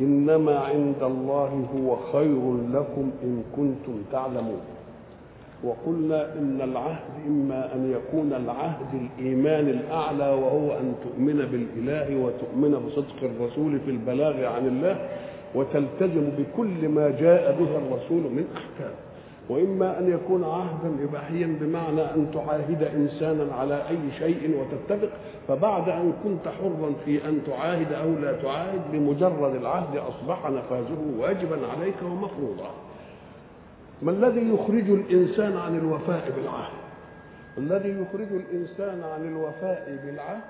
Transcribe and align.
إنما 0.00 0.58
عند 0.58 1.02
الله 1.02 1.66
هو 1.76 1.96
خير 2.12 2.42
لكم 2.72 3.10
إن 3.22 3.42
كنتم 3.56 4.02
تعلمون. 4.12 4.60
وقلنا 5.64 6.34
إن 6.38 6.60
العهد 6.60 7.26
إما 7.26 7.74
أن 7.74 7.92
يكون 7.96 8.32
العهد 8.32 8.86
الإيمان 8.94 9.68
الأعلى 9.68 10.28
وهو 10.28 10.72
أن 10.78 10.94
تؤمن 11.04 11.36
بالإله 11.52 12.16
وتؤمن 12.24 12.70
بصدق 12.86 13.18
الرسول 13.22 13.80
في 13.80 13.90
البلاغ 13.90 14.44
عن 14.44 14.66
الله 14.66 15.08
وتلتزم 15.54 16.30
بكل 16.38 16.88
ما 16.88 17.10
جاء 17.10 17.56
به 17.58 17.70
الرسول 17.76 18.22
من 18.22 18.44
أحكام. 18.56 18.94
وإما 19.48 19.98
أن 19.98 20.12
يكون 20.12 20.44
عهدا 20.44 21.04
اباحيا 21.04 21.56
بمعنى 21.60 22.00
أن 22.00 22.30
تعاهد 22.34 22.82
انسانا 22.82 23.54
على 23.54 23.88
أي 23.88 23.98
شيء 24.18 24.60
وتتفق 24.60 25.08
فبعد 25.48 25.88
أن 25.88 26.12
كنت 26.24 26.48
حرا 26.48 26.92
في 27.04 27.28
أن 27.28 27.40
تعاهد 27.46 27.92
أو 27.92 28.14
لا 28.14 28.32
تعاهد 28.32 28.80
بمجرد 28.92 29.54
العهد 29.54 29.96
أصبح 29.96 30.50
نفاذه 30.50 30.98
واجبا 31.18 31.58
عليك 31.66 32.02
ومفروضا. 32.02 32.70
ما 34.02 34.10
الذي 34.12 34.54
يخرج 34.54 34.90
الإنسان 34.90 35.56
عن 35.56 35.78
الوفاء 35.78 36.32
بالعهد؟ 36.36 36.72
الذي 37.58 37.88
يخرج 37.88 38.28
الإنسان 38.32 39.02
عن 39.14 39.28
الوفاء 39.28 39.98
بالعهد 40.04 40.40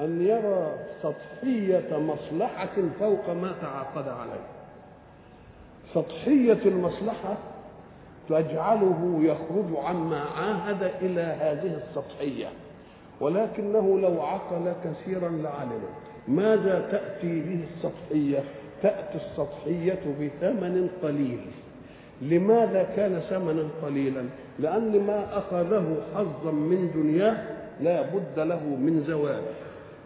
أن 0.00 0.26
يرى 0.26 0.72
سطحية 1.02 1.98
مصلحة 1.98 2.76
فوق 3.00 3.30
ما 3.30 3.52
تعاقد 3.62 4.08
عليه. 4.08 4.46
سطحية 5.94 6.58
المصلحة 6.66 7.36
تجعله 8.30 9.20
يخرج 9.22 9.84
عما 9.84 10.20
عاهد 10.20 10.90
إلى 11.02 11.20
هذه 11.20 11.80
السطحية. 11.82 12.46
ولكنه 13.20 14.00
لو 14.00 14.22
عقل 14.22 14.72
كثيرا 14.84 15.28
لعلم 15.28 15.82
ماذا 16.28 16.88
تأتي 16.90 17.40
به 17.40 17.64
السطحية؟ 17.74 18.44
تأتي 18.82 19.14
السطحية 19.14 20.00
بثمن 20.20 20.88
قليل. 21.02 21.40
لماذا 22.22 22.82
كان 22.96 23.20
ثمنا 23.20 23.68
قليلا؟ 23.82 24.24
لأن 24.58 25.06
ما 25.06 25.38
أخذه 25.38 25.96
حظا 26.14 26.50
من 26.50 26.90
دنياه 26.94 27.36
لا 27.80 28.02
بد 28.02 28.38
له 28.38 28.64
من 28.64 29.04
زوال 29.06 29.42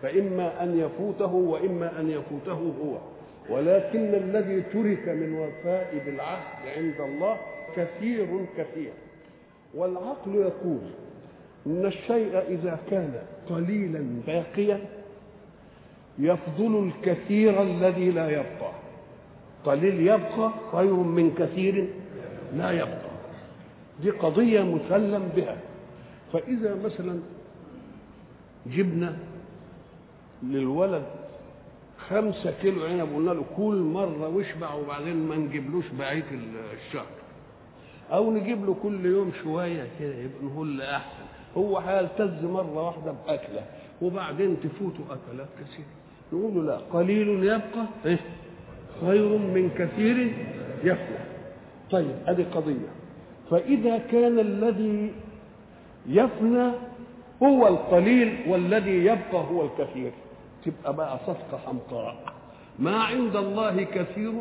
فإما 0.03 0.62
أن 0.62 0.78
يفوته 0.78 1.34
وإما 1.34 2.00
أن 2.00 2.11
يفوته 2.11 2.53
هو. 2.84 2.97
ولكن 3.50 4.14
الذي 4.14 4.61
ترك 4.61 5.09
من 5.09 5.34
وفاء 5.38 6.03
بالعهد 6.06 6.69
عند 6.77 7.00
الله 7.00 7.36
كثير 7.77 8.47
كثير. 8.56 8.92
والعقل 9.75 10.34
يقول 10.34 10.80
إن 11.67 11.86
الشيء 11.86 12.39
إذا 12.48 12.78
كان 12.91 13.22
قليلا 13.50 14.06
باقيا 14.27 14.81
يفضل 16.19 16.89
الكثير 16.89 17.62
الذي 17.62 18.11
لا 18.11 18.31
يبقى. 18.31 18.72
قليل 19.64 20.00
يبقى 20.00 20.50
خير 20.72 20.94
من 20.94 21.34
كثير 21.34 21.89
لا 22.56 22.70
يبقى. 22.70 23.11
دي 24.03 24.11
قضية 24.11 24.62
مسلم 24.62 25.28
بها. 25.36 25.56
فإذا 26.33 26.75
مثلا 26.84 27.21
جبنا 28.66 29.16
للولد 30.43 31.06
خمسة 32.09 32.54
كيلو 32.62 32.84
عنب 32.84 33.09
قلنا 33.15 33.31
له 33.31 33.44
كل 33.56 33.77
مرة 33.77 34.28
واشبع 34.28 34.75
وبعدين 34.75 35.16
ما 35.16 35.37
نجيبلوش 35.37 35.84
بقية 35.98 36.25
الشهر. 36.75 37.06
أو 38.12 38.31
نجيب 38.32 38.65
له 38.66 38.76
كل 38.82 39.06
يوم 39.06 39.32
شوية 39.42 39.87
كده 40.00 40.15
يبقى 40.15 40.44
نقول 40.44 40.78
له 40.78 40.97
أحسن. 40.97 41.25
هو 41.56 41.78
هيلتز 41.78 42.44
مرة 42.44 42.87
واحدة 42.87 43.15
بأكلة 43.26 43.62
وبعدين 44.03 44.56
تفوته 44.60 45.04
أكلات 45.10 45.48
كثيرة. 45.60 45.87
نقول 46.32 46.54
له 46.54 46.62
لا 46.62 46.76
قليل 46.76 47.28
يبقى 47.44 47.87
إيه؟ 48.06 48.19
خير 49.00 49.28
من 49.38 49.70
كثير 49.78 50.32
يفنى 50.84 51.19
طيب 51.91 52.16
هذه 52.26 52.47
قضية. 52.54 52.88
فإذا 53.50 53.98
كان 53.98 54.38
الذي 54.38 55.12
يفنى 56.06 56.71
هو 57.42 57.69
القليل 57.69 58.36
والذي 58.48 59.04
يبقى 59.04 59.44
هو 59.50 59.65
الكثير. 59.65 60.12
تبقى 60.65 60.97
بقى 60.97 61.19
صفقة 61.26 61.59
حمقاء 61.66 62.16
ما 62.78 62.97
عند 63.03 63.36
الله 63.36 63.82
كثير 63.82 64.32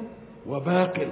وباق. 0.48 1.08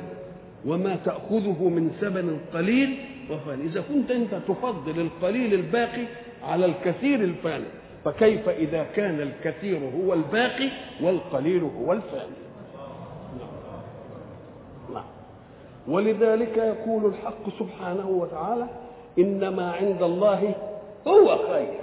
وما 0.66 0.95
تأخذه 1.05 1.69
من 1.69 1.91
ثمن 2.01 2.39
قليل 2.53 2.97
وفاني 3.31 3.63
إذا 3.63 3.83
كنت 3.94 4.11
أنت 4.11 4.35
تفضل 4.47 5.01
القليل 5.01 5.53
الباقي 5.53 6.05
على 6.44 6.66
الكثير 6.66 7.19
الفاني 7.23 7.66
فكيف 8.05 8.49
إذا 8.49 8.83
كان 8.95 9.21
الكثير 9.21 9.79
هو 10.03 10.13
الباقي 10.13 10.69
والقليل 11.01 11.63
هو 11.63 11.94
الفاني 11.94 12.41
نعم. 14.94 15.03
ولذلك 15.88 16.57
يقول 16.57 17.05
الحق 17.05 17.59
سبحانه 17.59 18.09
وتعالى 18.09 18.67
إنما 19.19 19.71
عند 19.71 20.03
الله 20.03 20.55
هو 21.07 21.38
خير. 21.38 21.79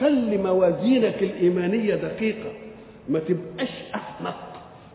خلي 0.00 0.38
موازينك 0.38 1.22
الإيمانية 1.22 1.94
دقيقة. 1.94 2.50
ما 3.08 3.18
تبقاش 3.18 3.68
أحمق. 3.94 4.49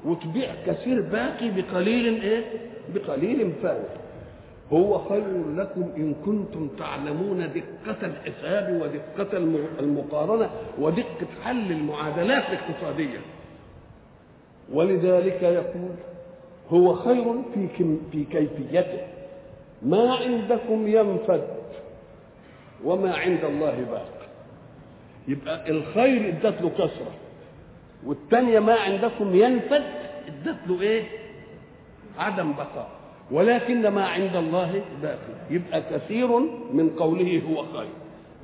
وتبيع 0.05 0.49
كثير 0.67 1.01
باقي 1.01 1.51
بقليل 1.51 2.21
إيه؟ 2.21 2.43
بقليل 2.95 3.53
فاني 3.63 3.83
هو 4.73 4.97
خير 5.09 5.23
لكم 5.55 5.91
إن 5.97 6.13
كنتم 6.25 6.67
تعلمون 6.79 7.51
دقة 7.53 8.07
الحساب 8.07 8.81
ودقة 8.81 9.37
المقارنة 9.79 10.49
ودقة 10.79 11.27
حل 11.43 11.71
المعادلات 11.71 12.43
الاقتصادية. 12.49 13.19
ولذلك 14.73 15.43
يقول 15.43 15.91
هو 16.69 16.93
خير 16.93 17.41
في 17.53 17.67
في 18.11 18.23
كيفيته. 18.23 18.99
ما 19.81 20.13
عندكم 20.13 20.87
ينفد 20.87 21.47
وما 22.83 23.15
عند 23.15 23.43
الله 23.43 23.85
باق. 23.91 24.27
يبقى 25.27 25.69
الخير 25.69 26.29
ادت 26.29 26.61
له 26.61 26.69
كثرة. 26.69 27.11
والثانيه 28.05 28.59
ما 28.59 28.73
عندكم 28.73 29.35
ينفد 29.35 29.83
ادت 30.27 30.57
له 30.67 30.81
إيه؟ 30.81 31.03
عدم 32.17 32.53
بقاء. 32.53 32.89
ولكن 33.31 33.87
ما 33.87 34.05
عند 34.05 34.35
الله 34.35 34.81
باقي 35.01 35.33
يبقى 35.49 35.81
كثير 35.81 36.39
من 36.73 36.89
قوله 36.99 37.41
هو 37.49 37.65
خير 37.77 37.89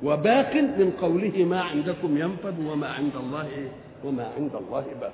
وباق 0.02 0.54
من 0.54 0.92
قوله 1.02 1.44
ما 1.44 1.60
عندكم 1.60 2.16
ينفد 2.18 2.66
وما 2.66 2.88
عند 2.88 3.16
الله 3.16 3.46
إيه؟ 3.46 3.68
وما 4.04 4.32
عند 4.36 4.54
الله 4.54 4.84
باق. 5.00 5.12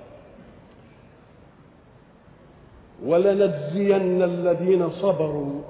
ولنجزين 3.04 4.22
الذين 4.22 4.90
صبروا. 4.90 5.62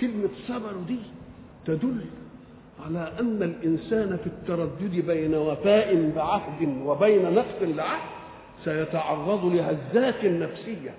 كلمة 0.00 0.28
صبروا 0.48 0.82
دي 0.88 0.98
تدل 1.66 2.04
على 2.84 3.12
أن 3.20 3.42
الإنسان 3.42 4.16
في 4.16 4.26
التردد 4.26 5.06
بين 5.06 5.34
وفاء 5.34 6.10
بعهد 6.16 6.68
وبين 6.84 7.34
نقص 7.34 7.62
لعهد 7.62 8.08
سيتعرض 8.64 9.44
لهزات 9.44 10.24
نفسية 10.24 10.94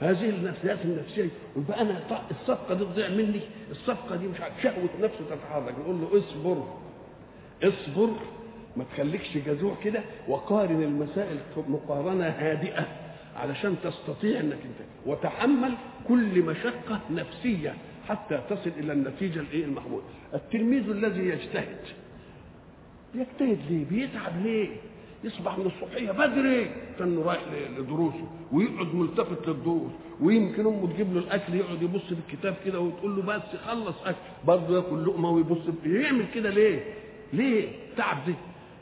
هذه 0.00 0.28
النفسيات 0.30 0.78
النفسية. 0.84 1.28
ويبقى 1.56 1.80
أنا 1.80 2.00
الصفقة 2.30 2.74
دي 2.74 2.84
تضيع 2.84 3.08
مني. 3.08 3.40
الصفقة 3.70 4.16
دي 4.16 4.26
مش 4.28 4.40
عارف 4.40 4.54
شهوة 4.62 4.88
نفسه 5.02 5.18
تتحرك. 5.30 5.74
نقول 5.78 6.00
له 6.00 6.18
اصبر. 6.18 6.64
اصبر. 7.62 8.10
ما 8.76 8.84
تخليكش 8.84 9.38
جزوع 9.38 9.74
كده 9.84 10.00
وقارن 10.28 10.82
المسائل 10.82 11.36
مقارنة 11.68 12.24
هادئة 12.28 12.86
علشان 13.36 13.76
تستطيع 13.84 14.40
إنك 14.40 14.52
انت 14.64 14.88
وتحمل 15.06 15.72
كل 16.08 16.42
مشقة 16.42 17.00
نفسية. 17.10 17.74
حتى 18.08 18.40
تصل 18.50 18.70
إلى 18.78 18.92
النتيجة 18.92 19.40
الإيه 19.40 19.64
المحمود؟ 19.64 20.02
التلميذ 20.34 20.90
الذي 20.90 21.28
يجتهد. 21.28 21.78
يجتهد 23.14 23.58
ليه؟ 23.70 23.84
بيتعب 23.84 24.42
ليه؟ 24.42 24.68
يصبح 25.24 25.58
من 25.58 25.66
الصبحيه 25.66 26.10
بدري. 26.10 26.70
كانه 26.98 27.22
رايح 27.22 27.40
لدروسه 27.78 28.28
ويقعد 28.52 28.94
ملتفت 28.94 29.48
للدروس 29.48 29.92
ويمكن 30.20 30.66
أمه 30.66 30.92
تجيب 30.92 31.12
له 31.14 31.20
الأكل 31.20 31.54
يقعد 31.54 31.82
يبص 31.82 32.04
في 32.04 32.14
الكتاب 32.28 32.54
كده 32.64 32.80
وتقول 32.80 33.16
له 33.16 33.22
بس 33.22 33.56
خلص 33.66 33.96
أكل. 34.04 34.16
برضه 34.46 34.76
ياكل 34.76 35.06
لقمة 35.06 35.30
ويبص 35.30 35.58
يعمل 35.86 36.24
كده 36.34 36.50
ليه؟ 36.50 36.80
ليه؟ 37.32 37.68
تعب 37.96 38.24
دي. 38.26 38.34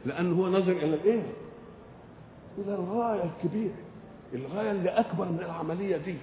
لأن 0.06 0.32
هو 0.32 0.48
نظر 0.48 0.72
إلى 0.72 0.94
الإيه؟ 0.94 1.22
إلى 2.58 2.74
الغاية 2.74 3.22
الكبيرة 3.24 3.74
الغاية 4.34 4.70
اللي 4.70 4.90
أكبر 4.90 5.24
من 5.24 5.38
العملية 5.44 5.96
دي. 5.96 6.14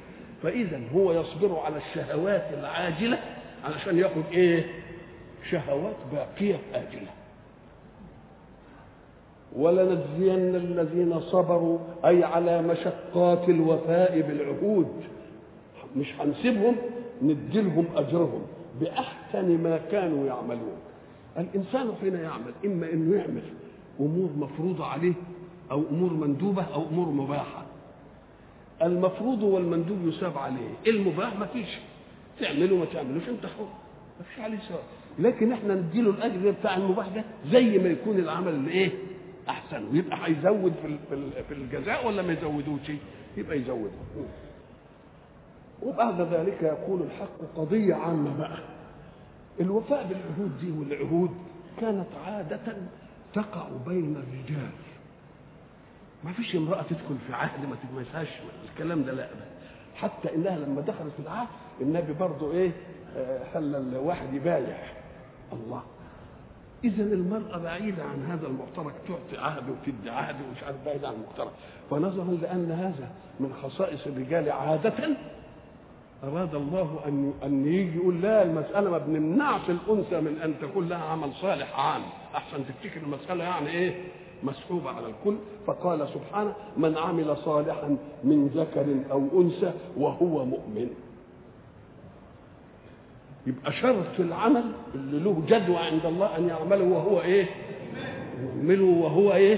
فإذا 0.43 0.81
هو 0.95 1.11
يصبر 1.13 1.59
على 1.59 1.77
الشهوات 1.77 2.47
العاجلة 2.53 3.19
علشان 3.63 3.97
ياخد 3.97 4.23
إيه؟ 4.31 4.65
شهوات 5.51 5.95
باقية 6.11 6.59
آجلة. 6.73 7.09
ولنجزين 9.55 10.55
الذين 10.55 11.19
صبروا 11.19 11.79
أي 12.05 12.23
على 12.23 12.61
مشقات 12.61 13.49
الوفاء 13.49 14.21
بالعهود. 14.21 14.87
مش 15.95 16.13
هنسيبهم 16.19 16.75
نديلهم 17.21 17.85
أجرهم 17.95 18.41
بأحسن 18.81 19.63
ما 19.63 19.79
كانوا 19.91 20.27
يعملون. 20.27 20.77
الإنسان 21.37 21.91
حين 22.01 22.13
يعمل 22.13 22.51
إما 22.65 22.89
إنه 22.93 23.15
يعمل 23.17 23.41
أمور 23.99 24.29
مفروضة 24.37 24.85
عليه 24.85 25.13
أو 25.71 25.83
أمور 25.91 26.13
مندوبة 26.13 26.63
أو 26.73 26.83
أمور 26.91 27.07
مباحة 27.07 27.62
المفروض 28.81 29.43
والمندوب 29.43 30.07
يساب 30.07 30.37
عليه. 30.37 30.69
المباح 30.87 31.35
ما 31.35 31.45
فيش. 31.45 31.77
تعمله 32.39 32.75
ما 32.77 32.85
تعملوش 32.85 33.29
انت 33.29 33.45
حر 33.45 33.67
ما 34.19 34.25
فيش 34.29 34.39
عليه 34.39 34.57
سواء 34.69 34.83
لكن 35.19 35.51
إحنا 35.51 35.73
نديله 35.75 36.09
الأجر 36.09 36.51
بتاع 36.51 36.77
المباح 36.77 37.07
ده 37.07 37.23
زي 37.51 37.77
ما 37.77 37.89
يكون 37.89 38.19
العمل 38.19 38.53
اللي 38.53 38.71
إيه؟ 38.71 38.91
أحسن. 39.49 39.85
ويبقى 39.91 40.17
هيزود 40.27 40.73
في 40.81 40.97
في 41.47 41.53
الجزاء 41.53 42.07
ولا 42.07 42.21
ما 42.21 42.33
يزودوش؟ 42.33 42.91
يبقى 43.37 43.57
يزوده 43.57 43.91
وبعد 45.83 46.21
ذلك 46.21 46.61
يقول 46.63 47.01
الحق 47.01 47.37
قضية 47.57 47.93
عامة 47.95 48.37
بقى. 48.37 48.57
الوفاء 49.59 50.07
بالعهود 50.07 50.51
دي 50.61 50.71
والعهود 50.71 51.29
كانت 51.81 52.07
عادة 52.25 52.77
تقع 53.33 53.67
بين 53.87 54.15
الرجال. 54.15 54.69
ما 56.23 56.31
فيش 56.33 56.55
امرأة 56.55 56.81
تدخل 56.81 57.17
في 57.27 57.33
عهد 57.33 57.65
ما 57.69 57.75
تتمسهاش 57.75 58.27
الكلام 58.71 59.03
ده 59.03 59.13
لا 59.13 59.27
حتى 59.95 60.35
إنها 60.35 60.57
لما 60.57 60.81
دخلت 60.81 61.13
العهد 61.19 61.47
النبي 61.81 62.13
برضه 62.13 62.51
إيه 62.51 62.71
خلى 63.53 63.77
الواحد 63.77 64.33
يبايع. 64.33 64.77
الله. 65.53 65.83
اذا 66.83 67.03
المرأة 67.03 67.57
بعيدة 67.57 68.03
عن 68.03 68.25
هذا 68.25 68.47
المعترك 68.47 68.93
تعطي 69.07 69.37
عهد 69.43 69.63
وتدي 69.69 70.09
عهد 70.09 70.35
ومش 70.35 70.63
عارف 70.63 70.75
بعيدة 70.85 71.07
عن 71.07 71.13
المعترك 71.13 71.51
فنظرا 71.91 72.37
لأن 72.41 72.71
هذا 72.71 73.11
من 73.39 73.53
خصائص 73.63 74.07
الرجال 74.07 74.51
عادة 74.51 74.93
أراد 76.23 76.55
الله 76.55 76.99
أن 77.07 77.33
أن 77.43 77.65
يجي 77.67 77.97
يقول 77.97 78.21
لا 78.21 78.43
المسألة 78.43 78.89
ما 78.91 78.97
بنمنعش 78.97 79.69
الأنثى 79.69 80.21
من 80.21 80.41
أن 80.43 80.53
تكون 80.61 80.89
لها 80.89 81.03
عمل 81.03 81.33
صالح 81.33 81.79
عام. 81.79 82.01
أحسن 82.35 82.57
تفتكر 82.67 83.01
المسألة 83.01 83.43
يعني 83.43 83.69
إيه؟ 83.69 84.01
مسحوبة 84.43 84.89
على 84.89 85.07
الكل 85.07 85.35
فقال 85.67 86.07
سبحانه 86.13 86.53
من 86.77 86.97
عمل 86.97 87.37
صالحا 87.37 87.97
من 88.23 88.47
ذكر 88.47 88.85
أو 89.11 89.41
أنثى 89.41 89.73
وهو 89.97 90.45
مؤمن. 90.45 90.89
يبقى 93.47 93.73
شرط 93.73 94.19
العمل 94.19 94.63
اللي 94.95 95.19
له 95.19 95.43
جدوى 95.47 95.77
عند 95.77 96.05
الله 96.05 96.37
أن 96.37 96.47
يعمله 96.47 96.83
وهو 96.83 97.21
إيه؟ 97.21 97.45
يعمله 98.57 98.83
وهو 98.85 99.33
إيه؟ 99.33 99.57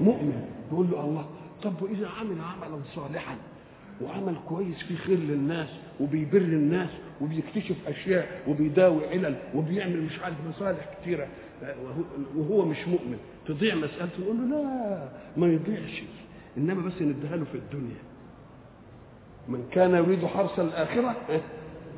مؤمن. 0.00 0.44
يقول 0.72 0.86
له 0.90 1.00
الله 1.04 1.26
طب 1.62 1.82
وإذا 1.82 2.08
عمل 2.20 2.36
عملا 2.40 2.80
صالحا 2.94 3.36
وعمل 4.02 4.34
كويس 4.48 4.76
فيه 4.82 4.96
خير 4.96 5.18
للناس 5.18 5.68
وبيبر 6.00 6.38
الناس 6.38 6.88
وبيكتشف 7.20 7.76
أشياء 7.88 8.42
وبيداوي 8.48 9.08
علل 9.08 9.36
وبيعمل 9.54 10.02
مش 10.02 10.18
عارف 10.20 10.36
مصالح 10.48 10.94
كتيرة 11.00 11.26
وهو 12.36 12.64
مش 12.64 12.88
مؤمن. 12.88 13.18
تضيع 13.46 13.74
مسألته 13.74 14.20
نقول 14.20 14.36
له 14.36 14.62
لا 14.62 15.08
ما 15.36 15.46
يضيعش. 15.46 16.02
إنما 16.58 16.86
بس 16.86 17.02
نديها 17.02 17.36
له 17.36 17.44
في 17.44 17.54
الدنيا. 17.54 17.96
من 19.48 19.68
كان 19.72 19.94
يريد 19.94 20.26
حرث 20.26 20.60
الآخرة 20.60 21.16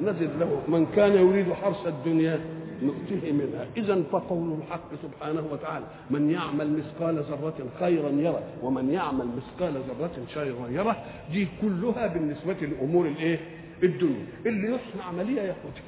نزد 0.03 0.31
له. 0.41 0.63
من 0.69 0.87
كان 0.87 1.13
يريد 1.13 1.53
حرث 1.53 1.87
الدنيا 1.87 2.41
نؤتيه 2.83 3.33
منها. 3.33 3.67
إذا 3.77 4.03
فقول 4.03 4.59
الحق 4.59 4.91
سبحانه 5.03 5.45
وتعالى 5.53 5.85
من 6.11 6.31
يعمل 6.31 6.71
مثقال 6.79 7.19
ذرة 7.19 7.67
خيرا 7.81 8.11
يره 8.11 8.43
ومن 8.63 8.91
يعمل 8.91 9.27
مثقال 9.37 9.75
ذرة 9.75 10.27
شرا 10.35 10.69
يره. 10.69 10.97
دي 11.33 11.49
كلها 11.63 12.07
بالنسبة 12.07 12.55
لامور 12.55 13.07
الإيه؟ 13.07 13.41
الدنيا. 13.83 14.27
اللي 14.47 14.75
يحسن 14.75 15.01
عملية 15.01 15.43
ياخدها. 15.43 15.83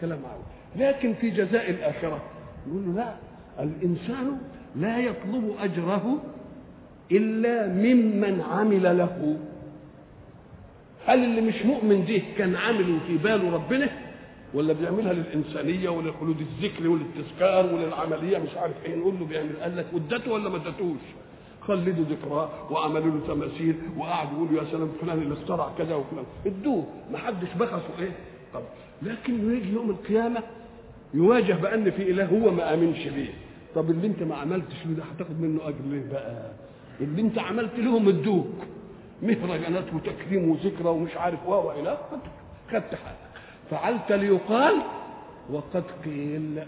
كلام 0.00 0.18
عاوز 0.24 0.44
لكن 0.76 1.14
في 1.14 1.30
جزاء 1.30 1.70
الآخرة 1.70 2.22
يقول 2.68 2.82
له 2.86 2.92
لا 2.94 3.14
الإنسان 3.64 4.38
لا 4.76 4.98
يطلب 4.98 5.54
أجره 5.60 6.18
إلا 7.12 7.66
ممن 7.68 8.40
عمل 8.50 8.98
له. 8.98 9.36
هل 11.06 11.24
اللي 11.24 11.40
مش 11.40 11.62
مؤمن 11.64 12.04
ده 12.06 12.22
كان 12.38 12.56
عامل 12.56 12.98
في 13.06 13.16
باله 13.16 13.54
ربنا 13.54 13.88
ولا 14.54 14.72
بيعملها 14.72 15.12
للإنسانية 15.12 15.88
ولخلود 15.88 16.36
الذكر 16.40 16.88
وللتذكار 16.88 17.74
وللعملية؟ 17.74 18.38
مش 18.38 18.56
عارف 18.56 18.74
إيه 18.86 18.94
نقول 18.96 19.14
له 19.20 19.26
بيعمل. 19.26 19.56
قال 19.62 19.76
لك 19.76 19.86
ادته 19.94 20.32
ولا 20.32 20.48
ما 20.48 20.56
ادتوش؟ 20.56 21.00
خلدوا 21.60 22.04
ذكراه 22.04 22.72
وعملوا 22.72 23.10
له 23.18 23.20
تماثيل 23.34 23.74
وقعدوا 23.98 24.32
يقولوا 24.32 24.62
يا 24.62 24.68
سلام 24.70 24.88
فلان 25.00 25.18
اللي 25.18 25.34
اخترع 25.34 25.68
كذا 25.78 25.94
وفلان. 25.94 26.24
ادوه 26.46 26.84
ما 27.12 27.18
حدش 27.18 27.48
بخسه. 27.60 27.98
إيه؟ 27.98 28.12
طب 28.54 28.62
لكن 29.02 29.52
يجي 29.56 29.72
يوم 29.72 29.90
القيامة 29.90 30.42
يواجه 31.14 31.52
بأن 31.52 31.90
في 31.90 32.10
إله 32.10 32.24
هو 32.26 32.50
ما 32.50 32.74
امنش 32.74 33.08
بيه 33.08 33.30
طب 33.74 33.90
اللي 33.90 34.06
انت 34.06 34.22
ما 34.22 34.36
عملتش 34.36 34.86
له 34.86 34.94
ده 34.94 35.02
هتاخد 35.04 35.40
منه 35.40 35.68
أجر 35.68 35.78
ليه 35.90 36.10
بقى؟ 36.12 36.50
اللي 37.00 37.22
انت 37.22 37.38
عملت 37.38 37.78
لهم 37.78 38.08
ادوك 38.08 38.46
مهرجانات 39.22 39.94
وتكريم 39.94 40.48
وذكرى 40.50 40.88
ومش 40.88 41.16
عارف 41.16 41.46
و 41.48 41.70
إلى 41.72 41.98
خدت 42.70 42.94
حقك. 42.94 43.16
فعلت 43.70 44.12
ليقال 44.12 44.74
وقد 45.50 45.84
قيل. 46.04 46.62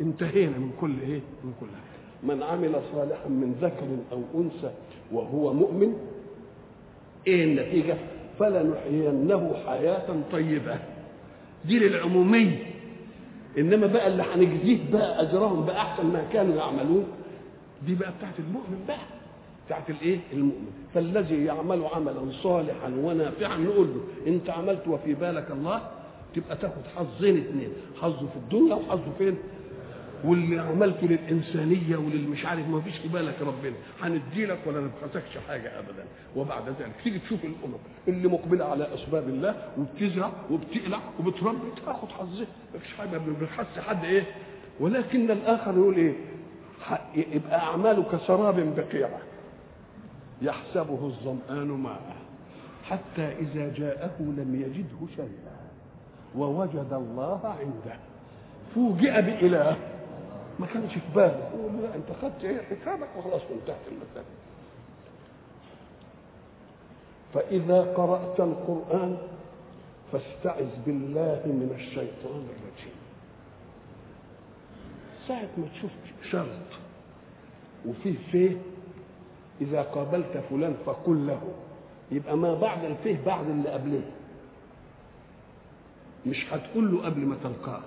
انتهينا 0.00 0.58
من 0.58 0.70
كل 0.80 0.94
إيه؟ 1.02 1.20
من 1.44 1.52
كل 1.60 1.66
حاجة 1.66 2.34
من 2.36 2.42
عمل 2.42 2.72
صالحا 2.92 3.28
من 3.28 3.54
ذكر 3.62 3.86
أو 4.12 4.22
أنثى 4.40 4.70
وهو 5.12 5.52
مؤمن 5.52 5.94
إيه 7.26 7.44
النتيجة؟ 7.44 7.96
فلنحيينه 8.38 9.54
حياة 9.66 10.16
طيبة. 10.32 10.78
دي 11.64 11.78
للعمومية. 11.78 12.56
إنما 13.58 13.86
بقى 13.86 14.06
اللي 14.06 14.22
هنجزيه 14.34 14.78
بقى 14.92 15.22
أجرهم 15.22 15.62
باحسن 15.66 16.06
ما 16.06 16.24
كانوا 16.32 16.56
يعملون 16.56 17.04
دي 17.86 17.94
بقى 17.94 18.12
بتاعت 18.18 18.38
المؤمن 18.38 18.84
بقى 18.88 18.98
بتاعت 19.66 19.90
الإيه؟ 19.90 20.18
المؤمن. 20.32 20.70
فالذي 20.94 21.44
يعمل 21.44 21.84
عملا 21.94 22.30
صالحا 22.42 22.88
ونافعا 23.02 23.56
نقول 23.56 23.86
له 23.86 24.00
انت 24.32 24.50
عملت 24.50 24.88
وفي 24.88 25.14
بالك 25.14 25.50
الله 25.50 25.80
تبقى 26.34 26.56
تاخد 26.56 26.82
حظين 26.96 27.36
اثنين 27.36 27.68
حظه 28.00 28.18
في 28.26 28.36
الدنيا 28.36 28.74
وحظه 28.74 29.12
فين؟ 29.18 29.36
واللي 30.24 30.58
عملته 30.58 31.06
للإنسانية 31.06 31.96
وللمش 31.96 32.46
عارف 32.46 32.68
ما 32.68 32.80
فيش 32.80 32.98
في 32.98 33.08
بالك 33.08 33.34
ربنا. 33.40 33.74
هندي 34.02 34.46
لك 34.46 34.58
ولا 34.66 34.80
نبخسكش 34.80 35.38
حاجة 35.48 35.78
أبدا. 35.78 36.04
وبعد 36.36 36.68
ذلك 36.68 36.92
تيجي 37.04 37.18
تشوف 37.18 37.44
الأمم 37.44 37.74
اللي 38.08 38.28
مقبلة 38.28 38.64
على 38.64 38.94
أسباب 38.94 39.28
الله 39.28 39.54
وبتزرع 39.78 40.30
وبتقلع 40.50 40.98
وبتربي 41.20 41.58
تاخد 41.86 42.08
حظها. 42.08 42.46
ما 42.74 42.80
فيش 42.80 42.94
حاجة 42.94 43.18
ما 43.18 43.34
بنخس 43.40 43.78
حد 43.78 44.04
إيه. 44.04 44.22
ولكن 44.80 45.30
الآخر 45.30 45.74
يقول 45.74 45.96
إيه؟ 45.96 46.14
يبقى 47.32 47.58
أعماله 47.60 48.02
كسراب 48.02 48.74
بقيعة. 48.76 49.18
يحسبه 50.42 51.06
الظمآن 51.06 51.68
ماء. 51.68 52.16
حتى 52.84 53.22
إذا 53.40 53.72
جاءه 53.76 54.16
لم 54.20 54.54
يجده 54.54 55.14
شيئا. 55.16 55.58
ووجد 56.36 56.92
الله 56.92 57.40
عنده. 57.60 57.96
فوجئ 58.74 59.22
بإله. 59.22 59.76
ما 60.58 60.66
كانش 60.66 60.92
في 60.92 61.00
باله 61.14 61.50
يقول 61.54 61.82
لا 61.82 61.94
أنت 61.94 62.06
خدت 62.22 62.62
حسابك 62.70 63.08
وخلاص 63.18 63.42
وانتهت 63.50 63.80
المسألة 63.92 64.24
فإذا 67.34 67.94
قرأت 67.94 68.40
القرآن 68.40 69.16
فاستعذ 70.12 70.68
بالله 70.86 71.42
من 71.44 71.74
الشيطان 71.74 72.46
الرجيم. 72.48 72.94
ساعة 75.28 75.48
ما 75.58 75.66
تشوف 75.74 75.90
شرط 76.30 76.68
وفيه 77.86 78.14
فيه 78.32 78.56
إذا 79.60 79.82
قابلت 79.82 80.42
فلان 80.50 80.74
فقل 80.86 81.26
له. 81.26 81.40
يبقى 82.10 82.36
ما 82.36 82.54
بعد 82.54 82.84
الفيه 82.84 83.24
بعد 83.26 83.48
اللي 83.50 83.68
قبله 83.68 84.02
مش 86.26 86.46
هتقول 86.52 86.92
له 86.94 87.04
قبل 87.04 87.20
ما 87.20 87.36
تلقاه. 87.44 87.80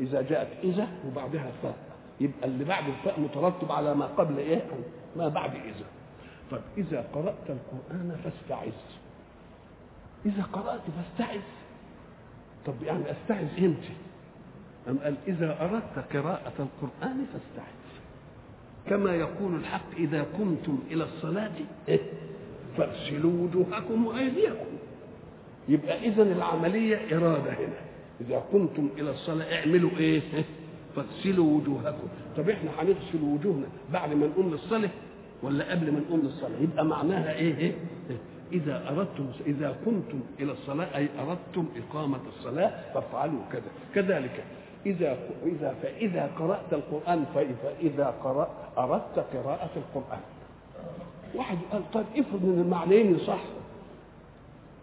إذا 0.00 0.22
جاءت 0.22 0.48
إذا 0.64 0.88
وبعدها 1.06 1.50
فاء 1.62 1.76
يبقى 2.20 2.44
اللي 2.48 2.64
بعد 2.64 2.88
الفاء 2.88 3.20
مترتب 3.20 3.72
على 3.72 3.94
ما 3.94 4.06
قبل 4.06 4.38
إيه؟ 4.38 4.62
ما 5.16 5.28
بعد 5.28 5.54
إذا. 5.54 5.86
طب 6.50 6.60
إذا 6.78 7.06
قرأت 7.14 7.50
القرآن 7.50 8.16
فاستعذ. 8.24 8.72
إذا 10.26 10.42
قرأت 10.42 10.80
فاستعذ. 10.80 11.40
طب 12.66 12.74
يعني 12.82 13.04
أستعذ 13.10 13.64
إمتى؟ 13.64 13.94
أم 14.88 14.98
قال 14.98 15.14
إذا 15.28 15.64
أردت 15.64 16.16
قراءة 16.16 16.52
القرآن 16.58 17.26
فاستعذ. 17.32 17.80
كما 18.86 19.14
يقول 19.14 19.54
الحق 19.54 19.94
إذا 19.96 20.22
قمتم 20.22 20.78
إلى 20.90 21.04
الصلاة 21.04 21.52
إيه؟ 21.88 22.00
فاغسلوا 22.76 23.44
وجوهكم 23.44 24.06
وأيديكم. 24.06 24.66
يبقى 25.68 25.98
اذا 26.08 26.22
العملية 26.22 27.16
إرادة 27.16 27.52
هنا. 27.52 27.89
إذا 28.20 28.38
قمتم 28.52 28.88
إلى 28.98 29.10
الصلاة 29.10 29.54
اعملوا 29.60 29.90
إيه؟ 29.98 30.20
فاغسلوا 30.96 31.58
وجوهكم. 31.58 32.08
طب 32.36 32.48
إحنا 32.50 32.70
هنغسل 32.78 33.22
وجوهنا 33.22 33.66
بعد 33.92 34.12
ما 34.14 34.26
نقوم 34.26 34.50
للصلاة 34.50 34.90
ولا 35.42 35.70
قبل 35.70 35.92
ما 35.92 36.00
نقوم 36.00 36.20
للصلاة؟ 36.20 36.58
يبقى 36.60 36.84
معناها 36.84 37.32
إيه؟ 37.34 37.74
إذا 38.52 38.88
أردتم 38.88 39.26
إذا 39.46 39.76
قمتم 39.86 40.20
إلى 40.40 40.52
الصلاة 40.52 40.96
أي 40.96 41.08
أردتم 41.18 41.66
إقامة 41.76 42.18
الصلاة 42.38 42.92
فافعلوا 42.94 43.40
كذا. 43.52 43.70
كذلك 43.94 44.44
إذا 44.86 45.18
إذا 45.46 45.74
فإذا 45.82 46.30
قرأت 46.38 46.72
القرآن 46.72 47.24
فإذا 47.34 48.14
قرأ 48.24 48.50
أردت 48.78 49.18
قراءة 49.34 49.70
القرآن. 49.76 50.20
واحد 51.34 51.58
قال 51.72 51.90
طيب 51.90 52.04
افرض 52.16 52.44
إن 52.44 52.60
المعنيين 52.60 53.18
صح. 53.18 53.40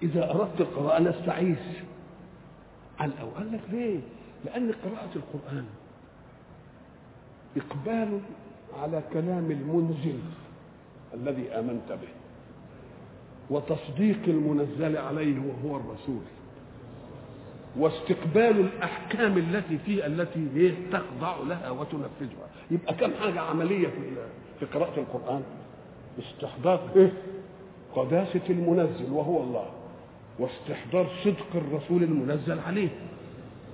إذا 0.04 0.32
أردت 0.32 0.62
القراءة 0.62 1.00
نستعيذ 1.00 1.56
على 3.00 3.12
الأول 3.14 3.32
قال 3.38 3.52
لك 3.54 3.62
ليه؟ 3.72 4.00
لأن 4.46 4.72
قراءة 4.72 5.10
القرآن 5.16 5.66
إقبال 7.58 8.20
على 8.82 9.04
كلام 9.14 9.52
المنزل 9.52 10.20
الذي 11.14 11.50
آمنت 11.50 11.92
به 11.92 12.08
وتصديق 13.50 14.20
المنزل 14.28 14.98
عليه 14.98 15.36
وهو 15.40 15.78
الرسول 15.78 16.22
واستقبال 17.78 18.60
الأحكام 18.60 19.38
التي 19.38 19.78
فيه 19.78 20.06
التي 20.06 20.74
تخضع 20.92 21.38
لها 21.48 21.70
وتنفذها. 21.70 22.48
يبقى 22.72 22.94
كم 22.94 23.14
حاجة 23.14 23.40
عملية 23.42 23.88
في 24.60 24.66
قراءة 24.66 25.00
القرآن؟ 25.00 25.44
استحضار 26.20 26.90
إيه؟ 26.96 27.14
قداسة 27.96 28.42
المنزل 28.50 29.12
وهو 29.12 29.44
الله. 29.44 29.66
واستحضار 30.40 31.08
صدق 31.24 31.48
الرسول 31.56 32.04
المنزل 32.04 32.60
عليه 32.60 32.90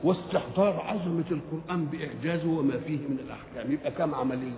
واستحضار 0.03 0.81
عظمة 0.87 1.23
القرآن 1.31 1.85
بإعجازه 1.85 2.49
وما 2.49 2.79
فيه 2.87 2.97
من 2.97 3.17
الأحكام. 3.25 3.71
يبقى 3.73 3.91
كم 3.91 4.15
عمليه 4.15 4.51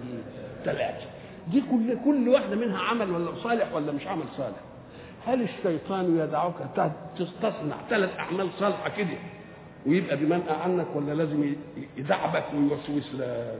ثلاثة. 0.66 1.08
دي 1.52 1.62
كل 1.72 1.98
كل 2.06 2.30
واحدة 2.30 2.56
منها 2.56 2.80
عمل 2.80 3.12
ولا 3.12 3.36
صالح 3.36 3.74
ولا 3.74 3.92
مش 3.92 4.08
عمل 4.08 4.24
صالح. 4.38 4.58
هل 5.28 5.42
الشيطان 5.42 6.18
يدعوك 6.20 6.56
تصنع 7.18 7.76
ثلاث 7.90 8.20
أعمال 8.20 8.48
صالحة 8.60 8.90
كده 8.90 9.18
ويبقى 9.86 10.18
بمنأى 10.18 10.54
عنك 10.64 10.88
ولا 10.96 11.14
لازم 11.14 11.56
يدعبك 11.98 12.44
ويوسوس 12.54 13.16
لك؟ 13.16 13.60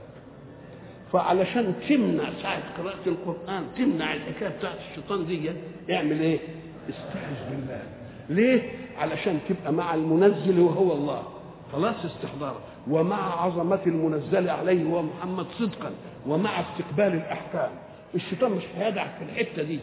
فعلشان 1.12 1.74
تمنع 1.88 2.24
ساعة 2.42 2.62
قراءة 2.78 3.08
القرآن 3.08 3.64
تمنع 3.78 4.14
الحكاية 4.14 4.48
بتاعت 4.48 4.76
الشيطان 4.90 5.26
دي 5.26 5.50
اعمل 5.94 6.20
إيه؟ 6.20 6.38
استعذ 6.90 7.50
بالله. 7.50 7.82
ليه؟ 8.28 8.70
علشان 8.98 9.38
تبقى 9.48 9.72
مع 9.72 9.94
المنزل 9.94 10.60
وهو 10.60 10.92
الله. 10.92 11.22
خلاص 11.72 12.04
استحضاره 12.04 12.60
ومع 12.90 13.42
عظمة 13.42 13.80
المنزل 13.86 14.48
عليه 14.48 14.84
هو 14.84 15.02
محمد 15.02 15.46
صدقا 15.58 15.90
ومع 16.26 16.60
استقبال 16.60 17.06
الأحكام. 17.14 17.70
الشيطان 18.14 18.50
مش 18.52 18.62
هيدعك 18.76 19.10
في 19.18 19.24
الحتة 19.24 19.62
دي. 19.62 19.80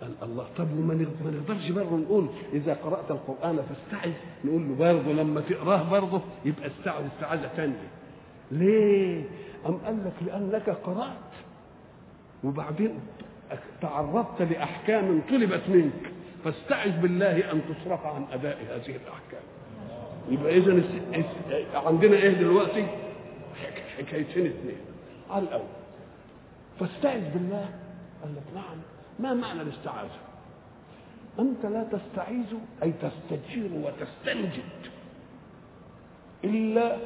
قال 0.00 0.10
الله 0.22 0.46
طب 0.56 0.72
وما 0.78 0.94
ما 0.94 1.30
نقدرش 1.30 1.70
برضه 1.70 1.96
نقول 1.96 2.28
إذا 2.52 2.74
قرأت 2.74 3.10
القرآن 3.10 3.56
فاستعذ. 3.62 4.12
نقول 4.44 4.68
له 4.68 4.74
برضه 4.74 5.12
لما 5.12 5.40
تقراه 5.40 5.90
برضه 5.90 6.20
يبقى 6.44 6.66
استعذ 6.66 7.04
استعاذة 7.16 7.48
ثانية 7.56 7.88
ليه؟ 8.50 9.24
أم 9.68 9.76
قال 9.76 10.04
لك 10.04 10.12
لأنك 10.26 10.70
قرأت. 10.70 11.32
وبعدين 12.44 12.98
تعرضت 13.82 14.42
لأحكام 14.42 15.20
طلبت 15.30 15.62
منك. 15.68 16.11
فاستعذ 16.44 17.00
بالله 17.00 17.52
أن 17.52 17.62
تصرف 17.68 18.06
عن 18.06 18.24
أداء 18.32 18.56
هذه 18.56 18.96
الأحكام. 18.96 19.42
يبقى 20.30 20.58
إذا 20.58 20.82
عندنا 21.74 22.16
إيه 22.16 22.30
دلوقتي؟ 22.30 22.86
حكايتين 23.98 24.46
اثنين. 24.46 24.76
على 25.30 25.44
الأول 25.44 25.66
فاستعذ 26.80 27.32
بالله 27.32 27.68
قال 28.22 28.34
لك 28.36 28.42
نعم 28.54 28.76
ما 29.18 29.34
معنى 29.34 29.62
الاستعاذة؟ 29.62 30.18
أنت 31.38 31.66
لا 31.66 31.84
تستعيذ 31.84 32.54
أي 32.82 32.92
تستجير 32.92 33.70
وتستنجد. 33.72 34.72
إلا 36.44 36.96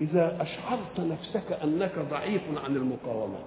إذا 0.00 0.42
أشعرت 0.42 1.00
نفسك 1.00 1.52
أنك 1.64 1.98
ضعيف 2.10 2.42
عن 2.64 2.76
المقاومة. 2.76 3.38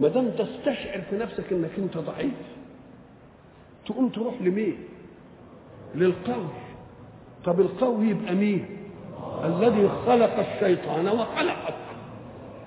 ما 0.00 0.08
دام 0.08 0.30
تستشعر 0.30 1.00
في 1.10 1.16
نفسك 1.16 1.52
أنك 1.52 1.70
أنت 1.78 1.98
ضعيف 1.98 2.59
تقوم 3.92 4.08
تروح 4.08 4.34
لمين؟ 4.40 4.76
للقوي 5.94 6.48
طب 7.44 7.60
القوي 7.60 8.06
يبقى 8.08 8.34
مين؟ 8.34 8.66
الذي 9.44 9.88
خلق 10.06 10.38
الشيطان 10.38 11.08
وخلقك 11.08 11.74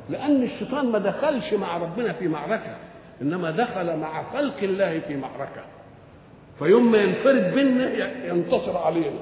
لأن 0.10 0.44
الشيطان 0.44 0.92
ما 0.92 1.00
دخلش 1.00 1.53
مع 1.53 1.77
ربنا 1.77 2.13
في 2.13 2.27
معركة 2.27 2.75
إنما 3.22 3.51
دخل 3.51 3.98
مع 4.00 4.24
خلق 4.34 4.58
الله 4.63 5.00
في 5.00 5.18
معركة 5.18 5.63
فيوم 6.60 6.92
ما 6.92 6.98
ينفرد 6.98 7.53
بينا 7.53 7.94
ينتصر 8.27 8.77
علينا 8.77 9.20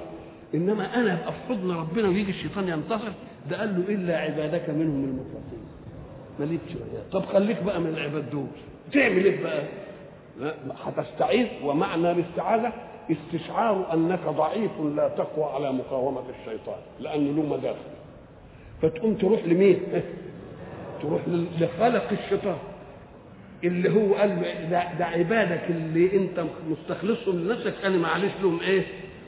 إنما 0.55 0.95
أنا 0.95 1.13
أبقى 1.13 1.31
في 1.33 1.39
حضن 1.49 1.71
ربنا 1.71 2.07
ويجي 2.07 2.31
الشيطان 2.31 2.67
ينتصر 2.67 3.11
ده 3.49 3.59
قال 3.59 3.75
له 3.87 3.93
إلا 3.95 4.17
عبادك 4.17 4.69
منهم 4.69 5.03
المخلصين 5.03 5.63
مالكش 6.39 6.77
طب 7.11 7.25
خليك 7.25 7.63
بقى 7.63 7.81
من 7.81 7.87
العباد 7.87 8.29
دول 8.29 8.47
تعمل 8.93 9.25
إيه 9.25 9.43
بقى؟ 9.43 9.63
هتستعيذ 10.85 11.47
ومعنى 11.63 12.11
الاستعاذة 12.11 12.73
استشعار 13.11 13.93
أنك 13.93 14.19
ضعيف 14.27 14.71
لا 14.95 15.07
تقوى 15.07 15.45
على 15.45 15.71
مقاومة 15.71 16.21
الشيطان 16.29 16.79
لأنه 16.99 17.41
له 17.41 17.49
مداخل 17.57 17.91
فتقوم 18.81 19.13
تروح 19.13 19.45
لمين؟ 19.45 19.79
تروح 21.01 21.21
لخلق 21.59 22.11
الشيطان. 22.11 22.57
اللي 23.63 23.89
هو 23.89 24.15
قال 24.15 24.41
ده, 24.69 24.93
ده 24.99 25.05
عبادك 25.05 25.61
اللي 25.69 26.15
أنت 26.15 26.43
مستخلصهم 26.69 27.39
لنفسك. 27.39 27.73
أنا 27.85 27.97
معلش 27.97 28.33
لهم 28.41 28.59
إيه؟ 28.59 28.83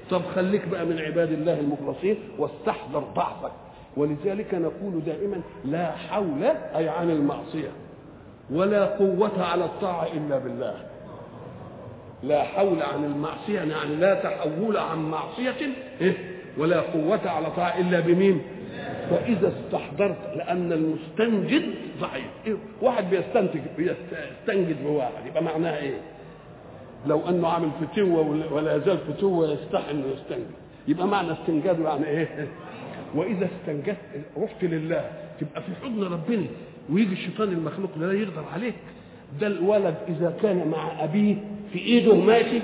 طب 0.09 0.21
خليك 0.35 0.67
بقى 0.67 0.85
من 0.85 0.99
عباد 0.99 1.31
الله 1.31 1.59
المخلصين 1.59 2.17
واستحضر 2.39 2.99
ضعفك 2.99 3.51
ولذلك 3.97 4.53
نقول 4.53 5.03
دائما 5.05 5.41
لا 5.65 5.91
حول 5.91 6.43
أي 6.75 6.89
عن 6.89 7.09
المعصية 7.09 7.71
ولا 8.51 8.85
قوة 8.85 9.43
على 9.43 9.65
الطاعة 9.65 10.07
إلا 10.13 10.37
بالله. 10.37 10.75
لا 12.23 12.43
حول 12.43 12.81
عن 12.81 13.03
المعصية 13.05 13.59
يعني 13.59 13.95
لا 13.95 14.13
تحول 14.13 14.77
عن 14.77 15.09
معصية 15.09 15.55
إيه؟ 16.01 16.13
ولا 16.57 16.81
قوة 16.81 17.29
على 17.29 17.51
طاعة 17.51 17.79
إلا 17.79 17.99
بمين؟ 17.99 18.41
فإذا 19.09 19.53
استحضرت 19.57 20.17
لأن 20.35 20.71
المستنجد 20.71 21.63
ضعيف. 22.01 22.25
إيه؟ 22.47 22.55
واحد 22.81 23.09
بيستنتج 23.09 23.59
بيستنجد 23.77 24.83
بواحد 24.83 25.25
يبقى 25.27 25.43
معناها 25.43 25.77
إيه؟ 25.77 25.97
لو 27.07 27.29
أنه 27.29 27.47
عامل 27.47 27.69
فتوة 27.81 28.53
ولا 28.53 28.75
يزال 28.75 28.97
فتوة 28.97 29.53
يستحي 29.53 29.91
أنه 29.91 30.05
يستنجد. 30.07 30.51
يبقى 30.87 31.07
معنى 31.07 31.31
استنجاده 31.31 31.89
يعني 31.89 32.07
إيه؟ 32.07 32.47
وإذا 33.15 33.45
استنجدت 33.61 33.97
رحت 34.37 34.63
لله 34.63 35.09
تبقى 35.39 35.61
في 35.61 35.71
حضن 35.83 36.03
ربنا 36.03 36.45
ويجي 36.89 37.13
الشيطان 37.13 37.47
المخلوق 37.49 37.89
لا 37.97 38.13
يقدر 38.13 38.43
عليك. 38.53 38.75
ده 39.41 39.47
الولد 39.47 39.95
إذا 40.07 40.37
كان 40.41 40.67
مع 40.67 41.03
أبيه 41.03 41.35
في 41.73 41.79
إيده 41.79 42.15
ماشي 42.15 42.61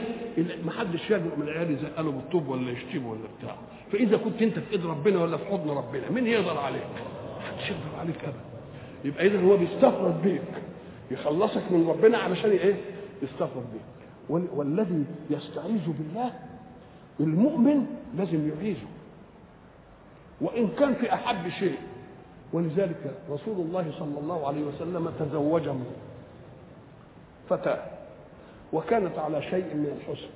ما 0.66 0.72
حدش 0.72 1.06
يجرؤ 1.10 1.36
من 1.38 1.44
العيال 1.48 1.72
يزقله 1.72 2.12
بالطوب 2.12 2.48
ولا 2.48 2.72
يشتمه 2.72 3.12
ولا 3.12 3.20
بتاع. 3.40 3.56
فإذا 3.92 4.18
كنت 4.18 4.42
أنت 4.42 4.60
في 4.60 4.72
إيد 4.72 4.86
ربنا 4.86 5.24
ولا 5.24 5.38
في 5.38 5.46
حضن 5.46 5.70
ربنا 5.70 6.10
مين 6.10 6.28
يقدر 6.28 6.58
عليك؟ 6.58 6.84
ما 6.84 7.42
حدش 7.42 7.70
يقدر 7.70 8.00
عليك 8.00 8.24
ابدا. 8.24 8.40
يبقى 9.04 9.28
اذا 9.28 9.42
هو 9.42 9.58
بيستفرد 9.58 10.22
بيك 10.22 10.42
يخلصك 11.12 11.72
من 11.72 11.88
ربنا 11.90 12.18
علشان 12.18 12.50
إيه؟ 12.50 12.76
يستفرد 13.22 13.66
بيك. 13.74 13.82
والذي 14.30 15.04
يستعيذ 15.30 15.86
بالله 15.88 16.34
المؤمن 17.20 17.86
لازم 18.18 18.50
يعيذه. 18.50 18.88
وإن 20.42 20.68
كان 20.68 20.94
في 20.94 21.14
أحب 21.14 21.50
شيء. 21.50 21.78
ولذلك 22.54 23.14
رسول 23.30 23.56
الله 23.66 23.92
صلى 24.00 24.20
الله 24.20 24.48
عليه 24.48 24.62
وسلم 24.62 25.12
تزوج 25.20 25.70
فتاه 27.50 27.99
وكانت 28.74 29.18
على 29.20 29.42
شيء 29.42 29.66
من 29.76 29.98
الحسن. 29.98 30.30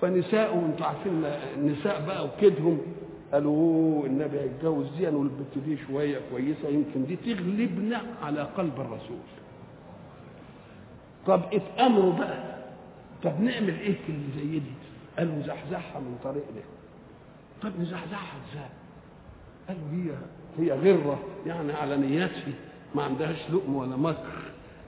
فنساء 0.00 0.54
أنتوا 0.54 0.86
عارفين 0.86 1.24
النساء 1.56 2.04
بقى 2.06 2.24
وكدهم 2.24 2.78
قالوا 3.32 4.06
النبي 4.06 4.40
هيتجوز 4.40 4.86
دي 4.98 5.06
والبت 5.06 5.58
دي 5.66 5.76
شوية 5.86 6.20
كويسة 6.30 6.68
يمكن 6.68 7.06
دي 7.06 7.16
تغلبنا 7.16 8.02
على 8.22 8.42
قلب 8.42 8.80
الرسول. 8.80 9.18
طب 11.26 11.42
اتأمروا 11.52 12.12
بقى. 12.12 12.56
طب 13.24 13.40
نعمل 13.40 13.78
إيه 13.80 13.94
في 14.06 14.12
اللي 14.12 14.26
زي 14.36 14.58
دي؟ 14.58 14.72
قالوا 15.18 15.42
زحزحها 15.42 16.00
من 16.00 16.18
طريقنا 16.24 16.60
طب 17.62 17.80
نزحزحها 17.80 18.38
إزاي؟ 18.52 18.68
قالوا 19.68 19.90
هي 19.92 20.12
هي 20.58 20.72
غرة 20.92 21.18
يعني 21.46 21.72
على 21.72 21.96
نياتها 21.96 22.52
ما 22.94 23.02
عندهاش 23.02 23.50
لؤم 23.50 23.76
ولا 23.76 23.96
مكر. 23.96 24.45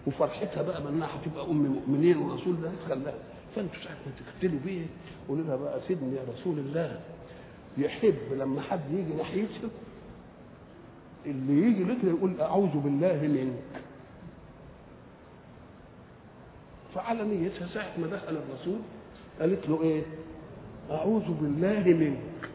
وفرحتها 0.08 0.62
بقى 0.62 0.82
بانها 0.82 1.08
هتبقى 1.16 1.44
أم 1.44 1.66
مؤمنين 1.66 2.16
ورسول 2.16 2.54
الله. 2.54 2.72
خلاها 2.88 3.14
فانتوا 3.56 3.80
ساعه 3.84 3.94
ما 4.06 4.12
تقتلوا 4.20 4.60
بيه. 4.64 4.86
قولوا 5.28 5.44
لها 5.44 5.56
بقى 5.56 5.80
سيدنا 5.88 6.16
يا 6.16 6.24
رسول 6.34 6.58
الله. 6.58 7.00
يحب 7.78 8.32
لما 8.32 8.60
حد 8.62 8.80
يجي 8.90 9.14
ناحيته 9.14 9.68
اللي 11.26 11.62
يجي 11.62 11.84
لك 11.84 12.04
يقول 12.04 12.40
أعوذ 12.40 12.78
بالله 12.78 13.22
منك. 13.22 13.82
فعلى 16.94 17.24
نيتها 17.24 17.68
ساعة 17.74 17.92
ما 17.98 18.06
دخل 18.06 18.36
الرسول 18.36 18.78
قالت 19.40 19.68
له 19.68 19.82
إيه؟ 19.82 20.02
أعوذ 20.90 21.32
بالله 21.40 21.84
منك. 21.84 22.50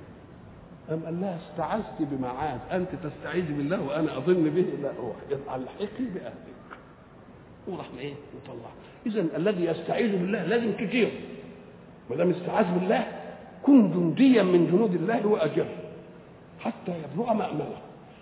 قام 0.89 1.05
قال 1.05 1.21
لها 1.21 1.39
استعذت 1.49 1.97
بمعاذ. 1.99 2.59
أنت 2.71 2.89
تستعيذ 3.03 3.45
بالله 3.45 3.81
وأنا 3.81 4.17
أظن 4.17 4.49
به. 4.49 4.65
لا 4.81 4.91
روح 4.99 5.15
الحقي 5.55 6.05
باهلك 6.13 6.53
وراح 7.67 7.85
إيه؟ 7.99 8.13
وطلع. 8.13 8.69
اذا 9.05 9.37
الذي 9.37 9.65
يستعيذ 9.65 10.11
بالله 10.11 10.43
لازم 10.43 10.73
كتير 10.79 11.11
ما 12.09 12.15
دام 12.15 12.29
استعاذ 12.29 12.65
بالله 12.79 13.07
كن 13.63 13.91
جنديا 13.91 14.43
من 14.43 14.67
جنود 14.71 14.95
الله 14.95 15.27
واجر 15.27 15.65
حتى 16.59 16.91
يبلغ 17.03 17.33
مأمنه 17.33 17.77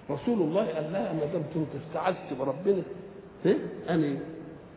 رسول 0.09 0.41
الله 0.41 0.65
قال 0.65 0.93
لها 0.93 1.13
ما 1.13 1.25
دام 1.33 1.43
كنت 1.53 1.67
استعذت 1.87 2.33
بربنا 2.39 2.83
إيه؟ 3.45 3.57
أنا 3.89 4.17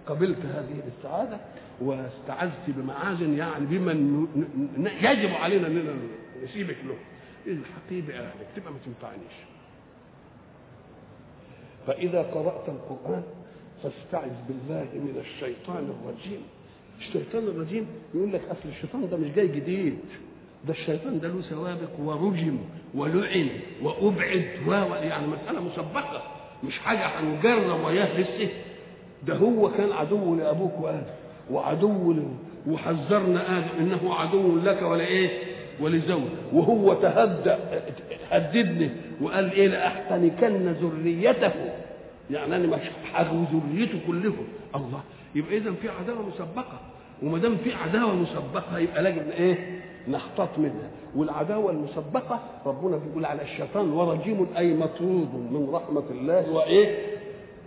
قبلت 0.06 0.38
هذه 0.38 0.80
الاستعاذة 0.86 1.40
واستعذت 1.80 2.62
بمعاذ 2.68 3.22
يعني 3.22 3.66
بمن 3.66 4.26
يجب 5.02 5.34
علينا 5.34 5.66
أننا 5.66 5.92
نسيبك 6.44 6.76
له. 6.84 6.96
الحقي 7.46 8.00
باهلك 8.00 8.46
تبقى 8.56 8.72
ما 8.72 8.78
تنفعنيش 8.86 9.34
فإذا 11.86 12.22
قرأت 12.22 12.68
القرآن 12.68 13.22
فاستعذ 13.84 14.30
بالله 14.48 14.86
من 14.94 15.20
الشيطان 15.20 15.84
الرجيم. 15.94 16.40
الشيطان 16.98 17.42
الرجيم 17.48 17.86
يقول 18.14 18.32
لك 18.32 18.40
أصل 18.50 18.68
الشيطان 18.68 19.08
ده 19.10 19.16
مش 19.16 19.28
جاي 19.36 19.46
جديد. 19.48 19.98
ده 20.66 20.72
الشيطان 20.72 21.20
ده 21.20 21.28
له 21.28 21.42
سوابق 21.42 22.00
ورجم 22.00 22.58
ولعن 22.94 23.48
وأبعد 23.82 24.44
و 24.68 24.72
يعني 24.94 25.26
مسألة 25.26 25.60
مسبقة 25.60 26.22
مش 26.64 26.78
حاجة 26.78 27.06
هنجرب 27.06 27.84
وياه 27.84 28.20
لسه 28.20 28.48
ده 29.26 29.34
هو 29.36 29.70
كان 29.70 29.92
عدو 29.92 30.34
لأبوك 30.34 30.80
وادم 30.80 31.02
وعدو 31.50 32.14
وحذرنا 32.68 33.58
آدم 33.58 33.68
إنه 33.80 34.14
عدو 34.14 34.58
لك 34.58 34.82
ولا 34.82 35.06
إيه؟ 35.06 35.28
ولزوج 35.80 36.22
وهو 36.52 36.94
تهدى 36.94 37.54
هددني 38.30 38.90
وقال 39.20 39.52
إيه؟ 39.52 39.68
لاحتنكن 39.68 40.68
ذريته. 40.72 41.52
يعني 42.30 42.56
أنا 42.56 42.76
مش 42.76 42.90
حاجة 43.12 43.30
ذريته 43.52 44.00
كلهم. 44.06 44.46
الله. 44.74 45.00
يبقى 45.34 45.56
اذا 45.56 45.72
في 45.72 45.88
عداوة 45.88 46.22
مسبقة. 46.28 46.80
وما 47.22 47.38
دام 47.38 47.56
في 47.56 47.74
عداوة 47.74 48.14
مسبقة 48.14 48.78
يبقى 48.78 49.02
لازم 49.02 49.30
إيه؟ 49.30 49.80
نحتاط 50.08 50.58
منها. 50.58 50.90
والعداوة 51.16 51.70
المسبقة 51.70 52.40
ربنا 52.66 52.96
بيقول 52.96 53.24
على 53.24 53.42
الشيطان 53.42 53.90
ورجيم 53.92 54.46
أي 54.56 54.74
مطرود 54.74 55.34
من 55.34 55.68
رحمة 55.72 56.04
الله. 56.10 56.50
وإيه؟ 56.52 57.16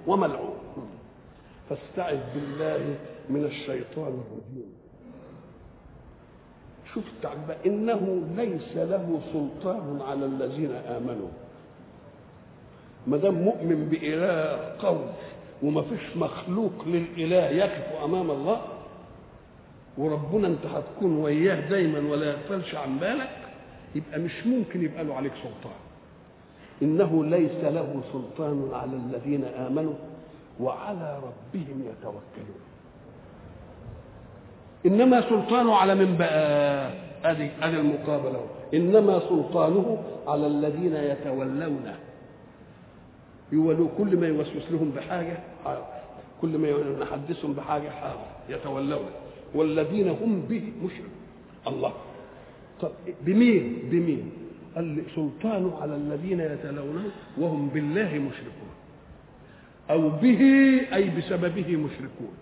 وملعون. 0.07 0.53
فاستعذ 1.69 2.19
بالله 2.35 2.95
من 3.29 3.45
الشيطان 3.45 4.07
الرجيم. 4.23 4.77
شوف 6.93 7.03
التعبير 7.07 7.57
إنه 7.65 8.23
ليس 8.37 8.75
له 8.77 9.19
سلطان 9.33 10.01
على 10.07 10.25
الذين 10.25 10.71
آمنوا. 10.71 11.29
ما 13.07 13.17
دام 13.17 13.33
مؤمن 13.33 13.89
بإله 13.89 14.59
قوي 14.79 15.05
وما 15.63 15.81
فيش 15.81 16.17
مخلوق 16.17 16.71
للإله 16.85 17.49
يقف 17.49 18.03
أمام 18.03 18.31
الله 18.31 18.61
وربنا 19.97 20.47
أنت 20.47 20.65
هتكون 20.65 21.17
وياه 21.17 21.69
دايما 21.69 22.11
ولا 22.11 22.25
يغفلش 22.25 22.75
عن 22.75 22.97
بالك 22.97 23.29
يبقى 23.95 24.19
مش 24.19 24.47
ممكن 24.47 24.83
يبقى 24.83 25.03
له 25.03 25.13
عليك 25.15 25.31
سلطان. 25.33 25.77
إنه 26.81 27.25
ليس 27.25 27.63
له 27.63 28.01
سلطان 28.13 28.69
على 28.73 28.91
الذين 28.93 29.43
آمنوا 29.45 29.93
وعلى 30.59 31.19
ربهم 31.23 31.81
يتوكلون. 31.89 32.61
إنما 34.85 35.21
سلطانه 35.29 35.75
على 35.75 35.95
من 35.95 36.17
بقى؟ 36.17 36.91
ادي 37.25 37.49
أدي 37.61 37.77
المقابلة. 37.79 38.41
إنما 38.73 39.19
سلطانه 39.19 39.97
على 40.27 40.47
الذين 40.47 40.95
يتولونه. 40.95 41.95
يولوا 43.51 43.87
كل 43.97 44.17
ما 44.17 44.27
يوسوس 44.27 44.71
لهم 44.71 44.91
بحاجة 44.91 45.37
حاضر. 45.65 45.85
كل 46.41 46.57
ما 46.57 46.67
نحدثهم 47.01 47.53
بحاجة 47.53 47.89
حاضر. 47.89 48.25
يتولون. 48.49 49.09
والذين 49.55 50.07
هم 50.09 50.41
به 50.49 50.71
مشركون. 50.83 51.17
الله. 51.67 51.93
طب 52.81 52.91
بمين؟ 53.21 53.79
بمين؟ 53.91 54.31
قال 54.75 55.03
سلطانه 55.15 55.77
على 55.81 55.95
الذين 55.95 56.39
يتلونه 56.39 57.03
وهم 57.37 57.69
بالله 57.69 58.03
مشركون. 58.03 58.71
أو 59.89 60.09
به 60.09 60.41
أي 60.93 61.09
بسببه 61.09 61.75
مشركون. 61.75 62.33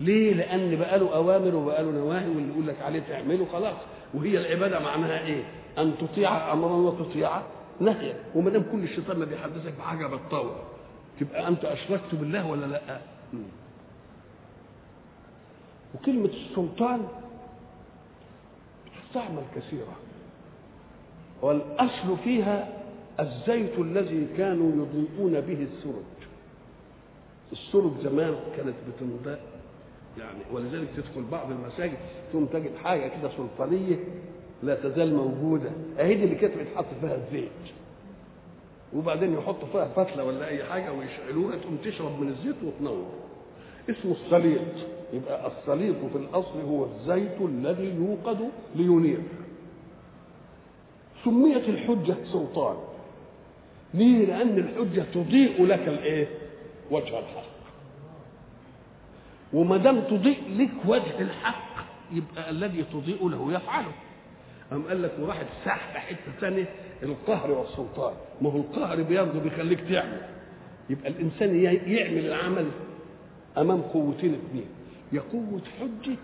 ليه؟ 0.00 0.34
لأن 0.34 0.76
بقى 0.76 0.98
له 0.98 1.14
أوامر 1.14 1.54
وبقى 1.56 1.82
له 1.82 1.90
نواهي 1.90 2.28
واللي 2.28 2.52
يقول 2.52 2.66
لك 2.66 2.82
عليه 2.82 3.00
تعمله 3.00 3.46
خلاص. 3.52 3.76
وهي 4.14 4.38
العبادة 4.38 4.80
معناها 4.80 5.26
إيه؟ 5.26 5.42
أن 5.78 5.92
تطيع 6.00 6.52
امرا 6.52 6.72
وتطيع 6.72 7.30
نهيا 7.80 8.14
وما 8.34 8.50
دام 8.50 8.62
كل 8.72 8.82
الشيطان 8.84 9.18
ما 9.18 9.24
بيحدثك 9.24 9.72
بحاجة 9.78 10.06
بتطور. 10.06 10.56
تبقى 11.20 11.48
أنت 11.48 11.64
أشركت 11.64 12.14
بالله 12.14 12.46
ولا 12.46 12.66
لأ؟ 12.66 13.00
وكلمة 15.94 16.30
السلطان 16.50 17.08
تستعمل 19.08 19.42
كثيرا 19.56 19.96
والأصل 21.42 22.18
فيها 22.24 22.68
الزيت 23.20 23.78
الذي 23.78 24.26
كانوا 24.36 24.86
يضيئون 24.86 25.40
به 25.40 25.62
السرج. 25.72 26.16
السرج 27.52 27.92
زمان 28.02 28.34
كانت 28.56 28.74
بتنضاء 28.88 29.40
يعني 30.18 30.38
ولذلك 30.52 30.88
تدخل 30.96 31.22
بعض 31.32 31.50
المساجد 31.50 31.96
ثم 32.32 32.44
تجد 32.44 32.76
حاجة 32.84 33.08
كده 33.08 33.30
سلطانية 33.36 33.96
لا 34.62 34.74
تزال 34.74 35.14
موجودة. 35.14 35.70
أهي 35.98 36.14
دي 36.14 36.24
اللي 36.24 36.34
كانت 36.34 36.56
بيتحط 36.56 36.86
فيها 37.00 37.14
الزيت. 37.14 37.50
وبعدين 38.94 39.34
يحطوا 39.34 39.68
فيها 39.72 39.84
فتلة 39.84 40.24
ولا 40.24 40.48
أي 40.48 40.64
حاجة 40.64 40.92
ويشعلوها 40.92 41.56
تقوم 41.56 41.76
تشرب 41.84 42.20
من 42.20 42.28
الزيت 42.28 42.56
وتنور. 42.64 43.06
اسمه 43.90 44.12
السليط. 44.12 44.60
يبقى 45.12 45.46
السليط 45.46 45.96
في 46.12 46.18
الأصل 46.18 46.60
هو 46.60 46.84
الزيت 46.84 47.40
الذي 47.40 47.94
يوقد 47.94 48.50
لينير. 48.74 49.22
سميت 51.24 51.68
الحجة 51.68 52.16
سلطان. 52.32 52.76
ليه؟ 53.94 54.26
لأن 54.26 54.58
الحجة 54.58 55.04
تضيء 55.14 55.66
لك 55.66 55.88
الإيه؟ 55.88 56.28
وجه 56.90 57.18
الحق. 57.18 57.56
وما 59.52 59.76
دام 59.76 60.00
تضيء 60.00 60.38
لك 60.56 60.70
وجه 60.86 61.20
الحق 61.20 61.86
يبقى 62.12 62.50
الذي 62.50 62.84
تضيء 62.92 63.28
له 63.28 63.52
يفعله. 63.52 63.92
أم 64.72 64.82
قال 64.88 65.02
لك 65.02 65.12
وراحت 65.20 65.46
سحب 65.64 65.96
حتة 65.96 66.32
ثانية 66.40 66.68
القهر 67.02 67.50
والسلطان. 67.50 68.14
ما 68.40 68.50
هو 68.50 68.56
القهر 68.56 69.02
بيرضى 69.02 69.40
بيخليك 69.40 69.80
تعمل. 69.80 70.20
يبقى 70.90 71.08
الإنسان 71.08 71.60
يعمل 71.64 72.26
العمل 72.26 72.66
أمام 73.58 73.82
قوتين 73.82 74.34
اثنين 74.34 74.66
يا 75.12 75.20
قوة 75.32 75.60
حجة 75.80 76.16